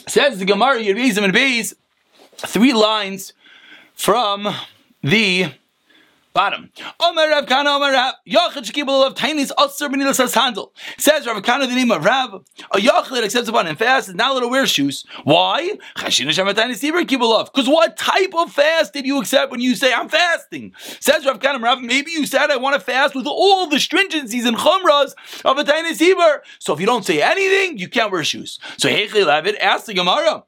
Says 0.08 0.40
the 0.40 0.46
Gemara 0.46 0.80
Yerizim 0.80 1.24
and 1.24 1.34
Beis, 1.34 1.74
three 2.38 2.74
lines 2.74 3.34
from 3.94 4.48
the 5.02 5.52
Bottom. 6.34 6.72
Omer 7.00 7.30
Rav 7.30 7.46
Kana, 7.46 7.72
Omer 7.72 7.92
Rav. 7.92 8.16
Yochid 8.26 8.64
shekibel 8.64 9.06
of 9.06 9.16
tainis 9.16 9.52
osir 9.58 10.34
handle. 10.34 10.74
Says 10.98 11.28
Rav 11.28 11.44
Kana, 11.44 11.68
the 11.68 11.76
name 11.76 11.92
of 11.92 12.06
Rav. 12.06 12.46
A 12.72 12.78
yochid 12.78 13.24
accepts 13.24 13.50
upon 13.50 13.68
him 13.68 13.76
fast 13.76 14.08
is 14.08 14.16
not 14.16 14.32
allowed 14.32 14.42
to 14.42 14.48
wear 14.48 14.66
shoes. 14.66 15.06
Why? 15.26 15.72
Chashina 15.98 16.30
shamatainis 16.30 16.80
tiber 16.80 17.04
kibel 17.04 17.38
of. 17.38 17.52
Because 17.52 17.68
what 17.68 17.98
type 17.98 18.34
of 18.34 18.52
fast 18.52 18.94
did 18.94 19.06
you 19.06 19.20
accept 19.20 19.52
when 19.52 19.60
you 19.60 19.76
say 19.76 19.94
I'm 19.94 20.08
fasting? 20.08 20.74
Says 21.02 21.26
Rav 21.26 21.42
Kana, 21.42 21.60
Rav. 21.60 21.82
Maybe 21.82 22.12
you 22.12 22.26
said 22.26 22.50
I 22.50 22.56
want 22.56 22.76
to 22.76 22.80
fast 22.80 23.14
with 23.14 23.28
all 23.28 23.68
the 23.68 23.78
stringencies 23.78 24.46
and 24.46 24.56
chumras 24.56 25.14
of 25.44 25.58
a 25.58 25.66
tainis 25.66 26.00
tiber. 26.00 26.44
So 26.60 26.74
if 26.74 26.80
you 26.80 26.86
don't 26.86 27.06
say 27.06 27.22
anything, 27.22 27.78
you 27.78 27.90
can't 27.90 28.12
wear 28.12 28.24
shoes. 28.24 28.58
So 28.78 28.88
Heichel 28.88 29.26
Lavid 29.26 29.58
asked 29.60 29.88
the 29.88 29.94
Gemara. 29.94 30.46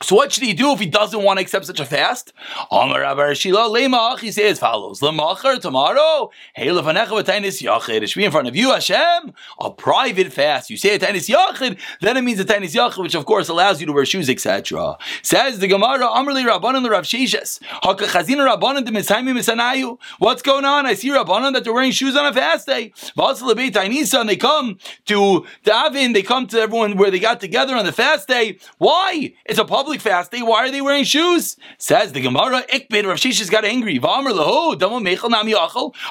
So 0.00 0.16
what 0.16 0.32
should 0.32 0.44
he 0.44 0.54
do 0.54 0.72
if 0.72 0.78
he 0.80 0.86
doesn't 0.86 1.22
want 1.22 1.38
to 1.38 1.42
accept 1.42 1.66
such 1.66 1.80
a 1.80 1.84
fast? 1.84 2.32
He 2.70 4.30
says 4.32 4.58
follows: 4.58 5.00
tomorrow, 5.00 6.30
it 6.56 8.08
should 8.08 8.18
be 8.20 8.24
in 8.24 8.30
front 8.30 8.48
of 8.48 8.56
you, 8.56 8.72
Hashem, 8.72 9.34
a 9.60 9.70
private 9.70 10.32
fast. 10.32 10.70
You 10.70 10.76
say 10.76 10.94
a 10.94 10.98
tainis 10.98 11.28
yachid, 11.28 11.78
then 12.00 12.16
it 12.16 12.22
means 12.22 12.38
a 12.40 12.44
tainis 12.44 12.74
yachid, 12.74 13.02
which 13.02 13.14
of 13.14 13.24
course 13.26 13.48
allows 13.48 13.80
you 13.80 13.86
to 13.86 13.92
wear 13.92 14.04
shoes, 14.04 14.28
etc. 14.30 14.96
Says 15.22 15.58
the 15.58 15.66
Gemara, 15.66 16.06
Amrli 16.06 16.44
Rabbanan 16.46 16.82
the 16.82 16.90
Rav 16.90 17.04
Sheshes, 17.04 17.58
Hakachazina 17.82 18.46
Rabbanan 18.48 18.84
the 18.84 18.92
Mishaimi 18.92 19.32
Misanayu. 19.32 19.98
What's 20.18 20.42
going 20.42 20.64
on? 20.64 20.86
I 20.86 20.94
see 20.94 21.08
Rabbanan 21.10 21.54
that 21.54 21.64
they're 21.64 21.72
wearing 21.72 21.92
shoes 21.92 22.14
on 22.16 22.26
a 22.26 22.32
fast 22.32 22.66
day. 22.66 22.92
And 23.16 24.28
they 24.28 24.36
come 24.36 24.78
to 25.06 25.46
Davin, 25.64 26.12
they 26.14 26.22
come 26.22 26.46
to 26.48 26.60
everyone 26.60 26.96
where 26.96 27.10
they 27.10 27.18
got 27.18 27.40
together 27.40 27.74
on 27.74 27.84
the 27.84 27.92
fast 27.92 28.28
day. 28.28 28.58
Why? 28.78 29.34
It's 29.46 29.58
a 29.58 29.64
public 29.64 29.87
public 29.88 30.02
fasting, 30.02 30.44
why 30.44 30.66
are 30.66 30.70
they 30.70 30.82
wearing 30.82 31.02
shoes? 31.02 31.56
Says 31.78 32.12
the 32.12 32.20
Gemara, 32.20 32.62
Ikbid, 32.70 33.06
Rav 33.06 33.16
Shishi's 33.16 33.48
got 33.48 33.64
angry. 33.64 33.98
Oh, 34.02 34.76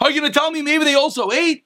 are 0.02 0.12
you 0.12 0.20
going 0.20 0.32
to 0.32 0.40
tell 0.40 0.50
me 0.50 0.64
maybe 0.64 0.84
they 0.84 0.96
also 0.96 1.30
ate? 1.30 1.64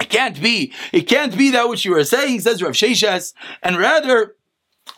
It 0.00 0.08
can't 0.08 0.40
be. 0.40 0.72
It 0.92 1.08
can't 1.08 1.36
be 1.36 1.50
that 1.50 1.66
what 1.66 1.84
you 1.84 1.96
are 1.96 2.04
saying, 2.04 2.42
says 2.42 2.62
Rav 2.62 2.74
Sheshes, 2.74 3.34
and 3.60 3.76
rather, 3.76 4.36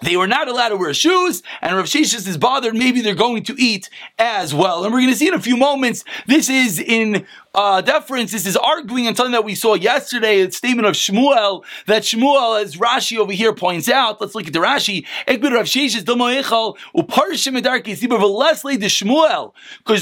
they 0.02 0.18
were 0.18 0.26
not 0.26 0.48
allowed 0.48 0.68
to 0.68 0.76
wear 0.76 0.92
shoes, 0.92 1.42
and 1.62 1.74
Rav 1.74 1.86
Sheshes 1.86 2.28
is 2.28 2.36
bothered. 2.36 2.74
Maybe 2.74 3.00
they're 3.00 3.14
going 3.14 3.42
to 3.44 3.54
eat 3.58 3.88
as 4.18 4.54
well. 4.54 4.84
And 4.84 4.92
we're 4.92 5.00
going 5.00 5.14
to 5.14 5.18
see 5.18 5.28
in 5.28 5.34
a 5.34 5.40
few 5.40 5.56
moments. 5.56 6.04
This 6.26 6.50
is 6.50 6.78
in 6.78 7.26
uh, 7.54 7.80
deference. 7.80 8.32
This 8.32 8.46
is 8.46 8.56
arguing 8.56 9.06
on 9.06 9.14
something 9.14 9.32
that 9.32 9.44
we 9.44 9.54
saw 9.54 9.74
yesterday, 9.74 10.40
a 10.40 10.50
statement 10.50 10.86
of 10.86 10.94
Shmuel, 10.94 11.64
that 11.86 12.02
Shmuel, 12.02 12.60
as 12.60 12.76
Rashi 12.76 13.18
over 13.18 13.32
here 13.32 13.52
points 13.52 13.88
out, 13.88 14.20
let's 14.20 14.34
look 14.34 14.46
at 14.46 14.52
the 14.52 14.58
Rashi, 14.58 15.06
because, 15.26 15.54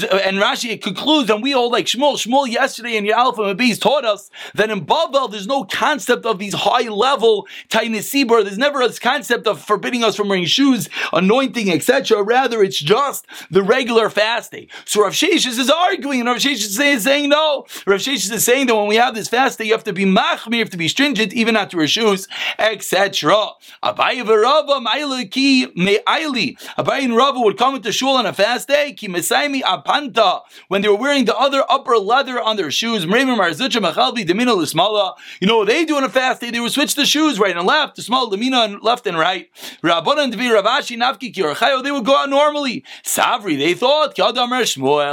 uh, 0.03 0.21
and 0.25 0.37
Rashi 0.37 0.71
it 0.71 0.81
concludes, 0.81 1.29
and 1.29 1.43
we 1.43 1.53
all 1.53 1.71
like 1.71 1.85
Shmuel. 1.85 2.15
Shmuel 2.15 2.47
yesterday 2.47 2.97
in 2.97 3.05
your 3.05 3.15
Alpha 3.15 3.41
Mabis 3.41 3.79
taught 3.79 4.05
us 4.05 4.29
that 4.55 4.69
in 4.69 4.85
Babel, 4.85 5.27
there's 5.27 5.47
no 5.47 5.63
concept 5.63 6.25
of 6.25 6.39
these 6.39 6.53
high 6.53 6.89
level 6.89 7.47
tainis 7.69 8.11
tzibur. 8.11 8.43
There's 8.43 8.57
never 8.57 8.79
this 8.79 8.99
concept 8.99 9.47
of 9.47 9.61
forbidding 9.61 10.03
us 10.03 10.15
from 10.15 10.29
wearing 10.29 10.45
shoes, 10.45 10.89
anointing, 11.11 11.69
etc. 11.69 12.23
Rather, 12.23 12.63
it's 12.63 12.79
just 12.79 13.25
the 13.51 13.63
regular 13.63 14.09
fasting. 14.09 14.67
So 14.85 15.03
Rav 15.03 15.13
Sheshes 15.13 15.59
is 15.59 15.69
arguing, 15.69 16.21
and 16.21 16.29
Rav 16.29 16.37
Sheshes 16.37 16.79
is 16.79 17.03
saying, 17.03 17.29
no, 17.29 17.42
Rav 17.85 17.99
Sheshes 17.99 18.31
is 18.31 18.43
saying 18.43 18.67
that 18.67 18.75
when 18.75 18.87
we 18.87 18.95
have 18.95 19.15
this 19.15 19.27
fast 19.27 19.57
day, 19.59 19.65
you 19.65 19.73
have 19.73 19.83
to 19.83 19.93
be 19.93 20.05
machmir, 20.05 20.53
you 20.53 20.59
have 20.59 20.69
to 20.69 20.77
be 20.77 20.87
stringent, 20.87 21.33
even 21.33 21.55
wear 21.73 21.87
shoes, 21.87 22.27
etc. 22.57 23.53
Abaye 23.83 24.23
v'Rava 24.23 24.81
ma'iliki 24.85 25.75
me'aili. 25.75 26.57
And 26.77 27.15
Rava 27.15 27.39
would 27.41 27.57
come 27.57 27.75
into 27.75 27.91
shul 27.91 28.15
on 28.15 28.25
a 28.25 28.33
fast 28.33 28.67
day, 28.67 28.93
ki 28.93 29.07
mesaimi 29.07 29.61
apanta, 29.61 30.41
when 30.67 30.81
they 30.81 30.87
were 30.87 30.95
wearing 30.95 31.25
the 31.25 31.35
other 31.37 31.63
upper 31.69 31.97
leather 31.97 32.41
on 32.41 32.55
their 32.55 32.71
shoes. 32.71 33.03
You 33.03 33.09
know 35.47 35.57
what 35.57 35.67
they 35.67 35.85
do 35.85 35.95
on 35.97 36.03
a 36.03 36.09
fast 36.09 36.41
day? 36.41 36.51
They 36.51 36.59
would 36.59 36.71
switch 36.71 36.95
the 36.95 37.05
shoes 37.05 37.39
right 37.39 37.55
and 37.55 37.65
left, 37.65 37.95
the 37.95 38.01
small 38.01 38.29
lemina 38.29 38.65
and 38.65 38.81
left 38.81 39.05
and 39.07 39.17
right. 39.17 39.49
Rabbanan 39.83 40.31
be 40.31 40.45
Ravashi 40.45 40.97
nafki 40.97 41.83
they 41.83 41.91
would 41.91 42.05
go 42.05 42.15
out 42.17 42.29
normally. 42.29 42.83
Savri, 43.03 43.57
they 43.57 43.73
thought, 43.73 44.17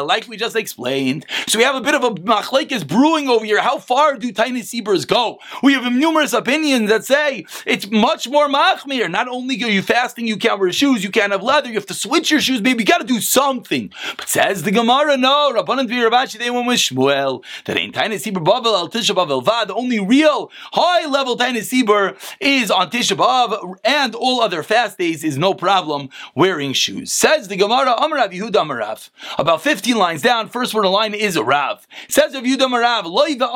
like 0.06 0.28
we 0.28 0.36
just 0.36 0.54
explained. 0.56 1.26
So 1.46 1.58
we 1.58 1.64
have 1.64 1.74
a 1.74 1.80
bit 1.80 1.94
of 1.94 2.04
a 2.04 2.10
machlek 2.24 2.72
is 2.72 2.84
brewing 2.84 3.28
over 3.28 3.44
here. 3.44 3.60
How 3.60 3.78
far 3.78 4.16
do 4.16 4.32
tiny 4.32 4.62
seabirds 4.62 5.04
go? 5.04 5.38
We 5.62 5.74
have 5.74 5.92
numerous 5.92 6.32
opinions 6.32 6.88
that 6.90 7.04
say 7.04 7.46
it's 7.66 7.90
much 7.90 8.28
more 8.28 8.48
machmir. 8.48 9.10
Not 9.10 9.28
only 9.28 9.62
are 9.64 9.68
you 9.68 9.82
fasting, 9.82 10.26
you 10.26 10.36
can't 10.36 10.60
wear 10.60 10.72
shoes, 10.72 11.02
you 11.02 11.10
can't 11.10 11.32
have 11.32 11.42
leather, 11.42 11.68
you 11.68 11.74
have 11.74 11.86
to 11.86 11.94
switch 11.94 12.30
your 12.30 12.40
shoes, 12.40 12.60
Maybe 12.62 12.82
You 12.82 12.86
got 12.86 12.98
to 12.98 13.06
do 13.06 13.20
something. 13.20 13.92
But 14.16 14.28
says 14.28 14.62
the 14.62 14.70
Gemara, 14.70 15.16
no. 15.16 15.52
Rabbanan 15.52 15.88
Rabashi, 15.88 16.38
they 16.38 16.50
went 16.50 16.66
with 16.66 16.78
Shmuel. 16.78 17.44
That 17.64 17.76
ain't 17.76 17.94
tainis 17.94 18.26
tzibur 18.26 18.44
Bavel 18.44 18.74
al 18.74 18.88
Tisha 18.88 19.14
Bavel 19.14 19.44
Va. 19.44 19.64
The 19.66 19.74
only 19.74 20.00
real 20.00 20.50
high 20.72 21.06
level 21.06 21.36
tainis 21.36 21.70
tzibur 21.70 22.16
is 22.40 22.70
on 22.70 22.90
Tisha 22.90 23.16
B'av, 23.16 23.76
and 23.84 24.14
all 24.14 24.40
other 24.40 24.62
fast 24.62 24.98
days 24.98 25.24
is 25.24 25.36
no 25.36 25.54
problem 25.54 26.08
wearing 26.34 26.72
shoes. 26.72 27.12
Says 27.12 27.48
the 27.48 27.56
Gemara, 27.56 27.94
Amarav 27.96 28.32
Yehuda 28.32 28.52
Amarav. 28.52 29.10
About 29.38 29.62
15 29.62 29.96
lines 29.96 30.22
down, 30.22 30.48
first 30.48 30.74
word 30.74 30.84
of 30.84 30.90
the 30.90 30.96
line 30.96 31.14
is 31.14 31.36
a 31.36 31.44
Rav. 31.44 31.86
Says 32.10 32.34
of 32.34 32.42
Yudah 32.42 32.66
Marav, 32.66 33.06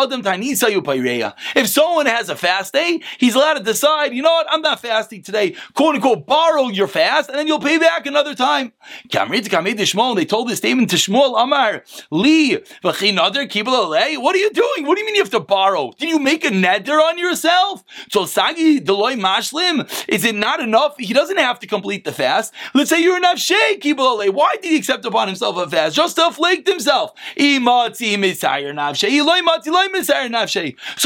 Adam 0.05 0.23
If 1.57 1.69
someone 1.69 2.07
has 2.07 2.29
a 2.29 2.37
fast 2.37 2.73
day, 2.73 3.01
he's 3.19 3.35
allowed 3.35 3.55
to 3.55 3.65
decide, 3.65 4.15
you 4.15 4.23
know 4.23 4.33
what, 4.33 4.47
I'm 4.49 4.63
not 4.63 4.81
fasting 4.81 5.23
today. 5.23 5.57
Quote 5.75 5.97
unquote, 5.97 6.27
borrow 6.27 6.69
your 6.69 6.87
fast, 6.87 7.29
and 7.29 7.39
then 7.39 7.49
you'll 7.49 7.59
pay 7.59 7.79
back 7.79 8.07
another 8.07 8.35
time. 8.35 8.73
They 9.11 10.25
told 10.25 10.49
this 10.49 10.59
statement 10.59 10.91
to 10.91 10.97
Shmuel 10.97 11.43
Amar, 11.43 11.83
Li, 12.11 12.59
what 12.83 13.03
are 13.03 13.07
you 14.39 14.51
doing? 14.51 14.87
What 14.87 14.95
do 14.95 15.01
you 15.01 15.07
mean 15.07 15.15
you 15.17 15.23
have 15.23 15.31
to 15.31 15.41
borrow? 15.41 15.93
Did 15.99 16.09
you 16.09 16.19
make 16.19 16.45
a 16.45 16.51
neder 16.51 17.01
on 17.01 17.19
yourself? 17.19 17.83
So 18.11 18.25
Sagi 18.25 18.81
Deloy 18.81 19.19
Mashlim, 19.21 20.07
is 20.09 20.25
it 20.25 20.35
not 20.35 20.61
enough? 20.61 20.97
He 20.99 21.13
doesn't 21.13 21.39
have 21.39 21.59
to 21.61 21.67
complete 21.67 22.05
the 22.05 22.13
fast. 22.13 22.55
Let's 22.73 22.91
say 22.91 23.03
you're 23.03 23.17
enough 23.17 23.39
shake, 23.39 23.85
Why 23.85 24.57
did 24.63 24.71
he 24.71 24.77
accept 24.77 25.05
upon 25.05 25.27
himself 25.29 25.57
a 25.57 25.69
fast? 25.69 25.97
Just 25.97 26.17
to 26.17 26.29
afflict 26.29 26.69
himself. 26.69 27.13
So 28.35 28.49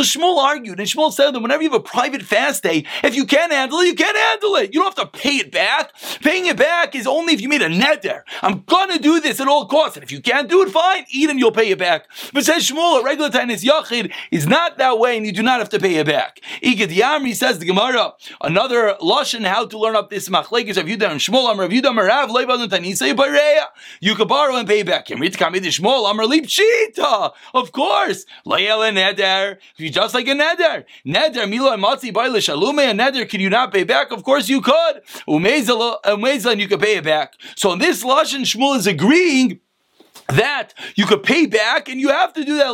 Shmuel 0.02 0.36
argued, 0.38 0.78
and 0.78 0.88
Shmuel 0.88 1.12
said 1.12 1.32
that 1.32 1.40
whenever 1.40 1.62
you 1.62 1.70
have 1.70 1.80
a 1.80 1.82
private 1.82 2.22
fast 2.22 2.62
day, 2.62 2.84
if 3.02 3.14
you 3.14 3.24
can't 3.26 3.52
handle 3.52 3.78
it, 3.80 3.86
you 3.86 3.94
can't 3.94 4.16
handle 4.16 4.56
it. 4.56 4.72
You 4.74 4.80
don't 4.80 4.96
have 4.98 5.10
to 5.10 5.18
pay 5.18 5.36
it 5.36 5.52
back. 5.52 5.92
Paying 6.20 6.46
it 6.46 6.56
back 6.56 6.94
is 6.94 7.06
only 7.06 7.34
if 7.34 7.40
you 7.40 7.48
made 7.48 7.62
a 7.62 7.68
net 7.68 8.02
there. 8.02 8.24
I'm 8.42 8.62
gonna 8.62 8.98
do 8.98 9.20
this 9.20 9.40
at 9.40 9.48
all 9.48 9.66
costs, 9.66 9.96
and 9.96 10.04
if 10.04 10.12
you 10.12 10.20
can't 10.20 10.48
do 10.48 10.62
it, 10.62 10.70
fine, 10.70 11.04
eat 11.10 11.30
and 11.30 11.38
you'll 11.38 11.52
pay 11.52 11.70
it 11.70 11.78
back. 11.78 12.06
But 12.32 12.44
says 12.44 12.68
Shmuel, 12.68 13.00
a 13.00 13.04
regular 13.04 13.30
time 13.30 13.50
is 13.50 13.64
yachid 13.64 14.12
is 14.30 14.46
not 14.46 14.78
that 14.78 14.98
way, 14.98 15.16
and 15.16 15.26
you 15.26 15.32
do 15.32 15.42
not 15.42 15.58
have 15.58 15.68
to 15.70 15.78
pay 15.78 15.96
it 15.96 16.06
back. 16.06 16.40
Igad 16.62 16.88
Yamri 16.88 17.34
says 17.34 17.58
the 17.58 17.66
Gemara, 17.66 18.14
another 18.40 18.96
lashon 19.00 19.44
how 19.46 19.66
to 19.66 19.78
learn 19.78 19.96
up 19.96 20.10
this 20.10 20.28
machlekes 20.28 20.76
of 20.76 20.86
Yudah 20.86 21.10
and 21.10 21.20
Shmuel, 21.20 21.50
Amar 21.52 21.68
Yudah 21.68 21.92
Marav, 21.96 22.28
Leibadun 22.28 22.68
Tanisa 22.68 23.12
Bareya. 23.14 23.66
You 24.00 24.14
could 24.14 24.28
borrow 24.28 24.56
and 24.56 24.68
pay 24.68 24.82
back. 24.82 25.08
Shmuel, 25.08 26.10
Amar 26.10 26.26
Leib 26.26 26.44
Of 27.54 27.72
course. 27.72 28.24
Layel 28.44 28.82
and 28.82 28.96
Neder. 28.96 29.58
Just 29.78 30.14
like 30.14 30.28
a 30.28 30.32
Neder. 30.32 30.84
Neder, 31.06 31.48
Milo 31.48 31.72
and 31.72 31.82
Matzi, 31.82 32.12
Baila 32.12 32.38
Shalume, 32.38 32.80
and 32.80 33.00
Neder, 33.00 33.28
can 33.28 33.40
you 33.40 33.50
not 33.50 33.72
pay 33.72 33.84
back? 33.84 34.10
Of 34.10 34.24
course 34.24 34.48
you 34.48 34.60
could. 34.60 35.02
Umezala, 35.28 35.96
uh, 36.04 36.50
and 36.50 36.60
you 36.60 36.68
could 36.68 36.80
pay 36.80 36.96
it 36.96 37.04
back. 37.04 37.34
So 37.56 37.72
in 37.72 37.78
this 37.78 38.04
Lashon, 38.04 38.42
Shmuel 38.42 38.76
is 38.76 38.86
agreeing 38.86 39.60
that 40.28 40.74
you 40.94 41.06
could 41.06 41.22
pay 41.22 41.46
back, 41.46 41.88
and 41.88 42.00
you 42.00 42.08
have 42.08 42.32
to 42.34 42.44
do 42.44 42.56
that 42.58 42.68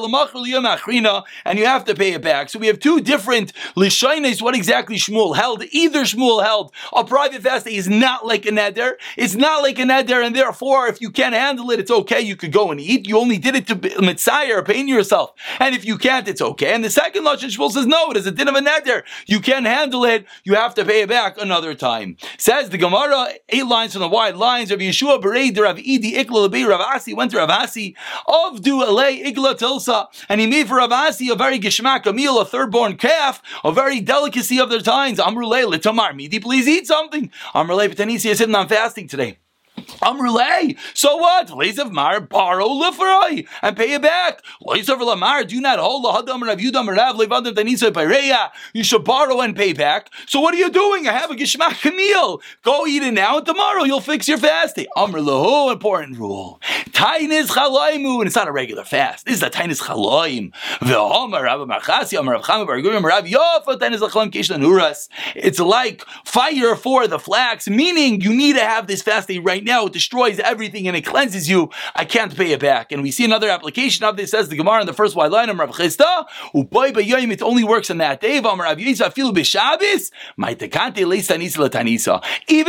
and 1.44 1.58
you 1.58 1.66
have 1.66 1.84
to 1.84 1.94
pay 1.94 2.12
it 2.12 2.22
back. 2.22 2.48
So 2.48 2.58
we 2.58 2.66
have 2.66 2.80
two 2.80 3.00
different 3.00 3.52
lishainis. 3.76 4.42
What 4.42 4.56
exactly 4.56 4.96
Shmuel 4.96 5.36
held? 5.36 5.62
Either 5.70 6.00
Shmuel 6.00 6.42
held 6.44 6.72
a 6.92 7.04
private 7.04 7.42
fast 7.42 7.66
is 7.66 7.88
not 7.88 8.26
like 8.26 8.44
a 8.46 8.50
neder. 8.50 8.94
It's 9.16 9.34
not 9.34 9.62
like 9.62 9.78
a 9.78 9.82
neder, 9.82 10.24
and 10.24 10.34
therefore, 10.34 10.88
if 10.88 11.00
you 11.00 11.10
can't 11.10 11.34
handle 11.34 11.70
it, 11.70 11.78
it's 11.78 11.90
okay. 11.90 12.20
You 12.20 12.36
could 12.36 12.52
go 12.52 12.70
and 12.70 12.80
eat. 12.80 13.06
You 13.06 13.18
only 13.18 13.38
did 13.38 13.54
it 13.54 13.66
to 13.68 13.76
mitzayir, 13.76 14.64
pain 14.64 14.88
yourself, 14.88 15.32
and 15.60 15.74
if 15.74 15.84
you 15.84 15.96
can't, 15.96 16.26
it's 16.26 16.42
okay. 16.42 16.74
And 16.74 16.84
the 16.84 16.90
second 16.90 17.24
lashon 17.24 17.56
Shmuel 17.56 17.70
says 17.70 17.86
no, 17.86 18.10
it 18.10 18.16
is 18.16 18.26
a 18.26 18.32
din 18.32 18.48
of 18.48 18.56
a 18.56 18.60
neder. 18.60 19.04
You 19.26 19.40
can't 19.40 19.66
handle 19.66 20.04
it. 20.04 20.26
You 20.42 20.54
have 20.54 20.74
to 20.74 20.84
pay 20.84 21.02
it 21.02 21.08
back 21.08 21.40
another 21.40 21.74
time. 21.74 22.16
Says 22.36 22.70
the 22.70 22.78
Gemara, 22.78 23.28
eight 23.48 23.66
lines 23.66 23.92
from 23.92 24.00
the 24.00 24.08
wide 24.08 24.36
lines 24.36 24.70
of 24.70 24.80
Yeshua 24.80 25.22
Bered, 25.22 25.58
Rav 25.58 25.76
Idi 25.76 26.14
Ikla 26.14 26.68
Rav 26.68 26.80
Asi 26.80 27.14
went 27.14 27.30
to 27.30 27.43
Ravasi 27.46 27.94
of 28.26 28.62
du 28.62 28.78
igla 28.78 29.54
tilsa, 29.56 30.06
and 30.28 30.40
he 30.40 30.46
made 30.46 30.68
for 30.68 30.76
Ravasi 30.76 31.30
a 31.30 31.34
very 31.34 31.58
gishmak, 31.58 32.06
a 32.06 32.12
meal, 32.12 32.40
a 32.40 32.44
third 32.44 32.70
born 32.70 32.96
calf, 32.96 33.42
a 33.62 33.72
very 33.72 34.00
delicacy 34.00 34.58
of 34.58 34.70
their 34.70 34.80
times. 34.80 35.18
Amrulei 35.18 35.64
litamar 35.70 36.14
midi, 36.14 36.40
please 36.40 36.68
eat 36.68 36.86
something. 36.86 37.30
Amrulei 37.54 37.88
Patanisi 37.88 38.34
said, 38.34 38.54
I'm 38.54 38.68
fasting 38.68 39.08
today. 39.08 39.38
Amrulay. 39.76 40.76
So 40.94 41.16
what? 41.16 41.50
of 41.50 41.92
Mar 41.92 42.20
borrow 42.20 42.68
lifroi 42.68 43.46
and 43.62 43.76
pay 43.76 43.94
it 43.94 44.02
back. 44.02 44.42
Of 44.64 45.00
Lamar 45.00 45.44
do 45.44 45.60
not 45.60 45.78
hold 45.78 46.04
the 46.04 46.08
hadam 46.08 46.42
Rav 46.42 46.58
Yudam 46.58 46.94
Rav 46.94 47.16
Levadim 47.16 47.54
Tanisa 47.54 47.90
Paireya. 47.90 48.50
You 48.72 48.84
should 48.84 49.04
borrow 49.04 49.40
and 49.40 49.56
pay 49.56 49.72
back. 49.72 50.10
So 50.26 50.40
what 50.40 50.54
are 50.54 50.58
you 50.58 50.70
doing? 50.70 51.08
I 51.08 51.12
have 51.12 51.30
a 51.30 51.34
gishmak 51.34 51.84
meal. 51.94 52.40
Go 52.62 52.86
eat 52.86 53.02
it 53.02 53.12
now 53.12 53.38
and 53.38 53.46
tomorrow 53.46 53.84
you'll 53.84 54.00
fix 54.00 54.28
your 54.28 54.38
fasting. 54.38 54.86
Amrullahu, 54.96 55.72
important 55.72 56.18
rule. 56.18 56.60
Tainis 56.90 57.48
chalaymu, 57.48 58.18
and 58.18 58.26
it's 58.26 58.36
not 58.36 58.46
a 58.46 58.52
regular 58.52 58.84
fast. 58.84 59.26
This 59.26 59.36
is 59.36 59.42
a 59.42 59.50
tainis 59.50 59.80
chaloim. 59.80 60.52
Ve'omar 60.80 61.44
Rav 61.44 61.66
Marchasi 61.66 62.18
Amar 62.18 62.34
Rav 62.34 62.44
Chama 62.44 62.66
Bar 62.66 62.76
Rav 62.76 63.24
Yofa 63.24 63.78
tainis 63.78 63.98
chaloim 63.98 64.30
kishlan 64.30 64.60
uras. 64.60 65.08
It's 65.34 65.58
like 65.58 66.04
fire 66.24 66.76
for 66.76 67.08
the 67.08 67.18
flax, 67.18 67.68
meaning 67.68 68.20
you 68.20 68.34
need 68.34 68.54
to 68.54 68.64
have 68.64 68.86
this 68.86 69.02
fasting 69.02 69.42
right 69.42 69.63
now, 69.64 69.86
it 69.86 69.92
destroys 69.92 70.38
everything 70.38 70.86
and 70.86 70.96
it 70.96 71.02
cleanses 71.02 71.48
you, 71.48 71.70
I 71.94 72.04
can't 72.04 72.36
pay 72.36 72.52
it 72.52 72.60
back. 72.60 72.92
And 72.92 73.02
we 73.02 73.10
see 73.10 73.24
another 73.24 73.48
application 73.48 74.04
of 74.04 74.16
this, 74.16 74.30
says 74.30 74.48
the 74.48 74.56
Gemara 74.56 74.82
in 74.82 74.86
the 74.86 74.92
first 74.92 75.16
white 75.16 75.30
line 75.30 75.48
of 75.48 75.58
Rav 75.58 75.70
Chisda, 75.70 76.26
it 76.54 77.42
only 77.42 77.64
works 77.64 77.90
on 77.90 77.98
that 77.98 78.20
day. 78.20 78.36
Even 78.36 78.50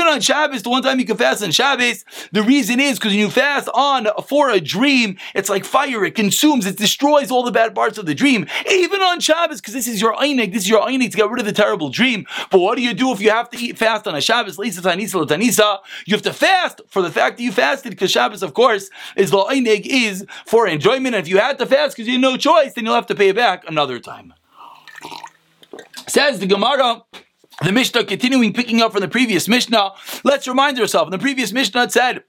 on 0.08 0.22
Shabbos, 0.22 0.64
the 0.64 0.70
one 0.70 0.84
time 0.84 1.00
you 1.00 1.06
can 1.06 1.18
fast 1.18 1.44
on 1.44 1.52
Shabbos, 1.52 2.06
the 2.32 2.44
reason 2.44 2.80
is 2.80 2.98
because 2.98 3.12
when 3.12 3.20
you 3.20 3.30
fast 3.30 3.70
on 3.74 4.08
for 4.28 4.50
a 4.50 4.62
dream, 4.62 5.18
it's 5.34 5.50
like 5.50 5.66
fire, 5.66 6.06
it 6.06 6.16
consumes, 6.16 6.66
it 6.66 6.78
destroys 6.78 7.32
all 7.32 7.44
the 7.44 7.52
bad 7.52 7.76
parts 7.76 7.98
of 7.98 8.06
the 8.06 8.16
dream. 8.16 8.48
Even 8.70 9.02
on 9.02 9.20
Shabbos, 9.20 9.62
because 9.62 9.74
this 9.74 9.88
is 9.88 10.02
your 10.02 10.16
einig, 10.16 10.54
this 10.54 10.64
is 10.64 10.70
your 10.70 10.82
einig 10.82 11.12
to 11.12 11.18
get 11.18 11.30
rid 11.30 11.40
of 11.40 11.46
the 11.46 11.54
terrible 11.54 11.90
dream. 11.90 12.26
But 12.50 12.60
what 12.60 12.78
do 12.78 12.82
you 12.82 12.94
do 12.94 13.12
if 13.12 13.22
you 13.22 13.32
have 13.32 13.50
to 13.50 13.58
eat 13.58 13.78
fast 13.78 14.08
on 14.08 14.16
a 14.16 14.22
Shabbos? 14.22 14.58
You 14.58 16.14
have 16.14 16.22
to 16.22 16.34
fast 16.34 16.82
for 16.90 17.02
the 17.02 17.12
fact 17.12 17.38
that 17.38 17.44
you 17.44 17.52
fasted, 17.52 17.92
because 17.92 18.12
Shabbos, 18.12 18.44
of 18.44 18.54
course, 18.54 18.90
is 19.16 19.32
la'ineg, 19.32 19.86
is 19.86 20.26
for 20.46 20.68
enjoyment. 20.68 21.16
And 21.16 21.26
if 21.26 21.28
you 21.28 21.38
had 21.38 21.58
to 21.60 21.66
fast 21.66 21.96
because 21.96 22.08
you 22.08 22.14
had 22.14 22.22
no 22.22 22.38
choice, 22.38 22.74
then 22.74 22.86
you'll 22.86 22.96
have 22.96 23.08
to 23.08 23.16
pay 23.16 23.30
it 23.30 23.36
back 23.36 23.68
another 23.68 24.00
time. 24.00 24.34
Says 26.08 26.40
the 26.40 26.48
Gemara, 26.48 27.04
the 27.64 27.72
Mishnah 27.72 28.04
continuing 28.06 28.54
picking 28.54 28.82
up 28.82 28.92
from 28.92 29.02
the 29.02 29.08
previous 29.08 29.48
Mishnah. 29.48 29.92
Let's 30.24 30.48
remind 30.48 30.80
ourselves. 30.80 31.08
In 31.08 31.12
the 31.12 31.24
previous 31.24 31.52
Mishnah, 31.52 31.84
it 31.84 31.92
said, 31.92 32.24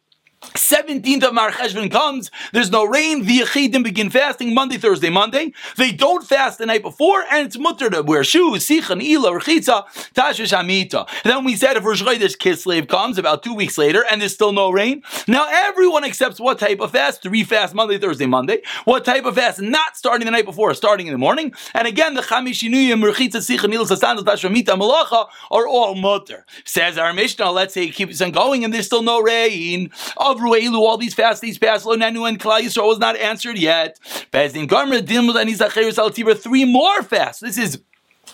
17th 0.54 1.22
of 1.24 1.34
Mar 1.34 1.52
comes, 1.52 2.30
there's 2.52 2.70
no 2.70 2.84
rain, 2.84 3.24
the 3.24 3.40
Yechidim 3.40 3.82
begin 3.82 4.10
fasting 4.10 4.54
Monday, 4.54 4.76
Thursday, 4.78 5.10
Monday. 5.10 5.52
They 5.76 5.92
don't 5.92 6.26
fast 6.26 6.58
the 6.58 6.66
night 6.66 6.82
before, 6.82 7.24
and 7.30 7.46
it's 7.46 7.58
mutter 7.58 7.90
to 7.90 8.02
wear 8.02 8.24
shoes, 8.24 8.66
sichan, 8.66 9.02
ila, 9.02 9.32
rechitza, 9.32 9.84
tashish 10.14 10.56
hamita. 10.56 11.08
Then 11.24 11.44
we 11.44 11.56
said 11.56 11.76
if 11.76 11.84
Rosh 11.84 12.02
Chodesh 12.02 12.36
Kislev 12.36 12.88
comes 12.88 13.18
about 13.18 13.42
two 13.42 13.54
weeks 13.54 13.78
later, 13.78 14.04
and 14.10 14.20
there's 14.20 14.34
still 14.34 14.52
no 14.52 14.70
rain, 14.70 15.02
now 15.26 15.46
everyone 15.48 16.04
accepts 16.04 16.40
what 16.40 16.58
type 16.58 16.80
of 16.80 16.92
fast? 16.92 17.22
Three 17.22 17.44
fast 17.44 17.74
Monday, 17.74 17.98
Thursday, 17.98 18.26
Monday. 18.26 18.62
What 18.84 19.04
type 19.04 19.24
of 19.24 19.34
fast? 19.34 19.60
Not 19.60 19.96
starting 19.96 20.24
the 20.24 20.30
night 20.30 20.44
before, 20.44 20.74
starting 20.74 21.06
in 21.06 21.12
the 21.12 21.18
morning. 21.18 21.54
And 21.74 21.86
again, 21.86 22.14
the 22.14 22.22
Chamishinuyim, 22.22 23.02
rechitza, 23.02 23.38
sichan, 23.38 23.72
ila, 23.72 23.84
sasandas, 23.84 24.24
tashish 24.24 24.48
hamita, 24.48 24.78
malacha 24.78 25.28
are 25.50 25.66
all 25.66 25.94
mutter. 25.94 26.44
Says 26.64 26.98
our 26.98 27.12
Mishnah, 27.12 27.50
let's 27.50 27.74
say 27.74 27.84
it 27.84 27.94
keeps 27.94 28.20
on 28.20 28.30
going, 28.30 28.64
and 28.64 28.72
there's 28.72 28.86
still 28.86 29.02
no 29.02 29.20
rain. 29.20 29.90
Avru 30.36 30.74
all 30.74 30.96
these 30.96 31.14
fast 31.14 31.42
days 31.42 31.58
passed. 31.58 31.86
Lo 31.86 31.96
Nanu 31.96 32.28
and 32.28 32.38
Klal 32.38 32.60
Yisrael 32.60 32.88
was 32.88 32.98
not 32.98 33.16
answered 33.16 33.58
yet. 33.58 33.98
Bezdin 34.32 34.68
Garmer 34.68 35.04
Dim 35.04 35.28
and 35.30 36.40
Three 36.40 36.64
more 36.64 37.02
fasts. 37.02 37.42
This 37.42 37.58
is 37.58 37.82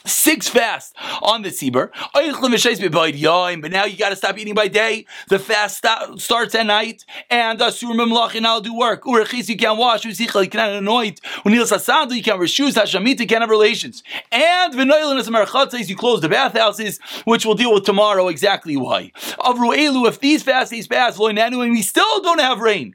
Six 0.05 0.49
fasts 0.49 0.93
on 1.23 1.43
the 1.43 1.51
Sibur. 1.51 1.91
But 3.61 3.71
now 3.71 3.85
you 3.85 3.97
got 3.97 4.09
to 4.11 4.17
stop 4.17 4.39
eating 4.39 4.55
by 4.55 4.69
day. 4.69 5.07
The 5.29 5.39
fast 5.39 5.83
st- 5.83 6.21
starts 6.21 6.55
at 6.55 6.67
night. 6.67 7.05
And 7.31 7.61
uh, 7.61 7.71
Memlachin, 7.71 8.45
I'll 8.45 8.61
do 8.61 8.77
work. 8.77 9.03
You 9.05 9.57
can't 9.57 9.79
wash. 9.79 10.05
You 10.05 10.15
can't 10.49 10.73
anoint. 10.77 11.21
You 11.45 12.23
can't 12.23 12.39
wear 12.39 12.47
shoes. 12.49 12.77
You 12.77 13.27
can't 13.27 13.41
have 13.41 13.51
relations. 13.51 14.03
And 14.31 14.75
you 14.75 15.97
close 15.97 16.21
the 16.21 16.29
bathhouses, 16.29 16.99
which 17.25 17.45
we'll 17.45 17.55
deal 17.55 17.75
with 17.75 17.85
tomorrow 17.85 18.29
exactly 18.29 18.77
why. 18.77 19.13
Avru 19.39 19.77
Elu, 19.77 20.09
if 20.09 20.21
these 20.21 20.43
fast 20.43 20.71
days 20.71 20.87
pass, 20.87 21.19
Loinanu, 21.19 21.63
and 21.63 21.73
we 21.73 21.83
still 21.83 22.23
don't 22.23 22.41
have 22.41 22.61
rain. 22.61 22.95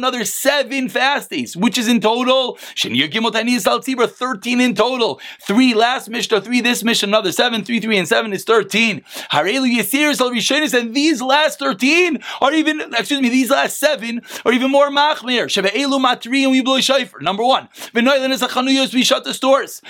Another 0.00 0.24
seven 0.24 0.88
fast 0.88 1.30
days, 1.30 1.56
which 1.56 1.78
is 1.78 1.88
in 1.88 2.00
total. 2.00 2.56
Shinir 2.74 3.10
Gimot 3.10 3.34
Anis 3.34 3.66
Al 3.66 3.80
13 3.80 4.60
in 4.60 4.74
total. 4.74 5.09
Three 5.42 5.74
last 5.74 6.08
Mishnah, 6.08 6.40
three 6.40 6.60
this 6.60 6.82
Mishnah, 6.84 7.08
another 7.08 7.32
seven, 7.32 7.64
three, 7.64 7.80
three, 7.80 7.98
and 7.98 8.06
seven 8.06 8.32
is 8.32 8.44
13. 8.44 9.02
Harelu 9.32 10.20
al 10.20 10.30
Rishonis, 10.30 10.78
and 10.78 10.94
these 10.94 11.22
last 11.22 11.58
13 11.58 12.18
are 12.40 12.52
even, 12.52 12.80
excuse 12.94 13.20
me, 13.20 13.28
these 13.28 13.50
last 13.50 13.78
seven 13.78 14.20
are 14.44 14.52
even 14.52 14.70
more 14.70 14.90
machmir. 14.90 15.46
Sheva 15.46 15.70
Elu 15.70 16.00
Matri 16.00 16.42
and 16.44 16.52
we 16.52 16.60
blow 16.60 16.78
shayfer. 16.78 17.20
Number 17.20 17.44
one. 17.44 17.68
Benoilan 17.94 18.30
is 18.30 18.42
a 18.42 18.48
chanuyos, 18.48 18.94
we 18.94 19.04
shut 19.04 19.24
the 19.24 19.34
stores. 19.34 19.80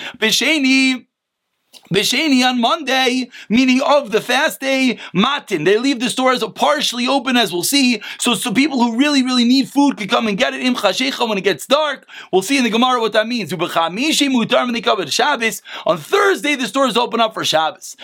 Bisheni, 1.91 2.43
on 2.47 2.61
Monday, 2.61 3.29
meaning 3.49 3.81
of 3.85 4.11
the 4.11 4.21
fast 4.21 4.59
day, 4.61 4.97
matin. 5.13 5.65
They 5.65 5.77
leave 5.77 5.99
the 5.99 6.09
stores 6.09 6.41
partially 6.55 7.05
open, 7.07 7.35
as 7.35 7.51
we'll 7.51 7.63
see. 7.63 8.01
So, 8.17 8.33
so 8.33 8.53
people 8.53 8.81
who 8.81 8.97
really, 8.97 9.23
really 9.23 9.43
need 9.43 9.67
food 9.67 9.97
can 9.97 10.07
come 10.07 10.27
and 10.27 10.37
get 10.37 10.53
it. 10.53 10.61
Im 10.61 10.75
when 10.75 11.37
it 11.37 11.43
gets 11.43 11.65
dark. 11.65 12.07
We'll 12.31 12.41
see 12.41 12.57
in 12.57 12.63
the 12.63 12.69
Gemara 12.69 13.01
what 13.01 13.11
that 13.13 13.27
means. 13.27 13.51
On 13.51 13.59
Thursday, 15.97 16.55
the 16.55 16.67
stores 16.67 16.97
open 16.97 17.19
up 17.19 17.33
for 17.33 17.43
Shabbos. 17.43 17.97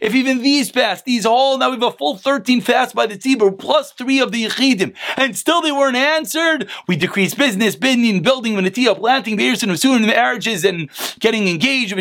If 0.00 0.14
even 0.14 0.42
these 0.42 0.70
fast, 0.70 1.04
these 1.04 1.26
all, 1.26 1.58
now 1.58 1.70
we 1.70 1.76
have 1.76 1.82
a 1.82 1.90
full 1.96 2.16
13 2.16 2.60
fast 2.60 2.94
by 2.94 3.06
the 3.06 3.16
Tzibur, 3.16 3.58
plus 3.58 3.92
three 3.92 4.20
of 4.20 4.32
the 4.32 4.44
Yechidim, 4.44 4.94
and 5.16 5.36
still 5.36 5.62
they 5.62 5.72
weren't 5.72 5.96
answered, 5.96 6.68
we 6.86 6.96
decrease 6.96 7.34
business, 7.34 7.76
building, 7.76 8.22
building, 8.22 8.72
planting, 8.94 9.36
beers, 9.36 9.62
and 9.62 10.06
marriages, 10.06 10.64
and 10.64 10.81
getting 11.18 11.48
engaged. 11.48 11.92
And 11.92 11.98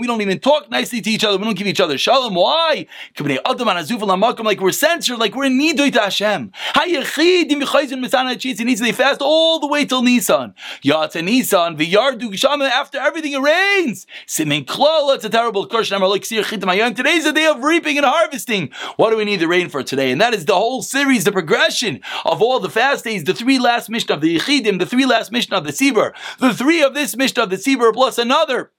we 0.00 0.06
don't 0.06 0.20
even 0.20 0.38
talk 0.40 0.70
nicely 0.70 1.00
to 1.00 1.10
each 1.10 1.24
other. 1.24 1.38
We 1.38 1.44
don't 1.44 1.56
give 1.56 1.66
each 1.66 1.80
other 1.80 1.98
shalom. 1.98 2.34
Why? 2.34 2.86
Like 3.18 4.60
we're 4.60 4.72
censored, 4.72 5.18
like 5.18 5.34
we're 5.34 5.44
in 5.44 5.58
nidoy 5.58 5.92
to 5.92 6.00
Hashem. 6.00 6.52
He 6.84 8.64
needs 8.64 8.80
to 8.80 8.92
fast 8.92 9.20
all 9.20 9.58
the 9.58 9.66
way 9.66 9.84
till 9.84 10.02
Nisan. 10.02 10.54
Yata 10.82 11.24
Nisan, 11.24 11.76
Gishama, 11.76 12.68
after 12.68 12.98
everything 12.98 13.32
it 13.32 13.40
rains. 13.40 14.06
Simin 14.26 14.66
it's 14.68 15.24
a 15.24 15.30
terrible 15.30 15.66
curse. 15.66 15.88
Today's 15.88 17.24
the 17.24 17.32
day 17.34 17.46
of 17.46 17.62
reaping 17.62 17.96
and 17.96 18.06
harvesting. 18.06 18.70
What 18.96 19.10
do 19.10 19.16
we 19.16 19.24
need 19.24 19.40
the 19.40 19.48
rain 19.48 19.68
for 19.68 19.82
today? 19.82 20.10
And 20.10 20.20
that 20.20 20.34
is 20.34 20.44
the 20.44 20.54
whole 20.54 20.82
series, 20.82 21.24
the 21.24 21.32
progression 21.32 22.00
of 22.24 22.42
all 22.42 22.60
the 22.60 22.70
fast 22.70 23.04
days, 23.04 23.24
the 23.24 23.34
three 23.34 23.58
last 23.58 23.88
mission 23.88 24.12
of 24.12 24.20
the 24.20 24.36
Yechidim, 24.36 24.78
the 24.78 24.86
three 24.86 25.06
last 25.06 25.32
mission 25.32 25.54
of 25.54 25.64
the 25.64 25.72
Sibur, 25.72 26.12
the 26.38 26.54
three 26.54 26.82
of 26.82 26.94
this 26.94 27.16
Mishnah 27.20 27.42
of 27.42 27.50
the 27.50 27.56
Tzibur 27.56 27.92
plus 27.92 28.16
another 28.16 28.72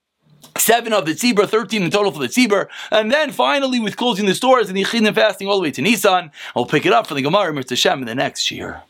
seven 0.58 0.92
of 0.92 1.06
the 1.06 1.12
Tzibur, 1.12 1.48
13 1.48 1.82
in 1.82 1.90
total 1.90 2.10
for 2.10 2.18
the 2.18 2.26
Tzibur. 2.26 2.66
And 2.90 3.10
then 3.10 3.30
finally, 3.30 3.78
with 3.78 3.96
closing 3.96 4.26
the 4.26 4.34
stores 4.34 4.68
and 4.68 4.76
the 4.76 4.82
Yechidim 4.84 5.14
fasting 5.14 5.46
all 5.46 5.56
the 5.56 5.62
way 5.62 5.70
to 5.70 5.80
Nisan, 5.80 6.32
I'll 6.56 6.66
pick 6.66 6.84
it 6.84 6.92
up 6.92 7.06
for 7.06 7.14
the 7.14 7.22
Gemara 7.22 7.54
Mitzvah 7.54 7.76
Shem 7.76 8.00
in 8.00 8.06
the 8.06 8.16
next 8.16 8.50
year. 8.50 8.82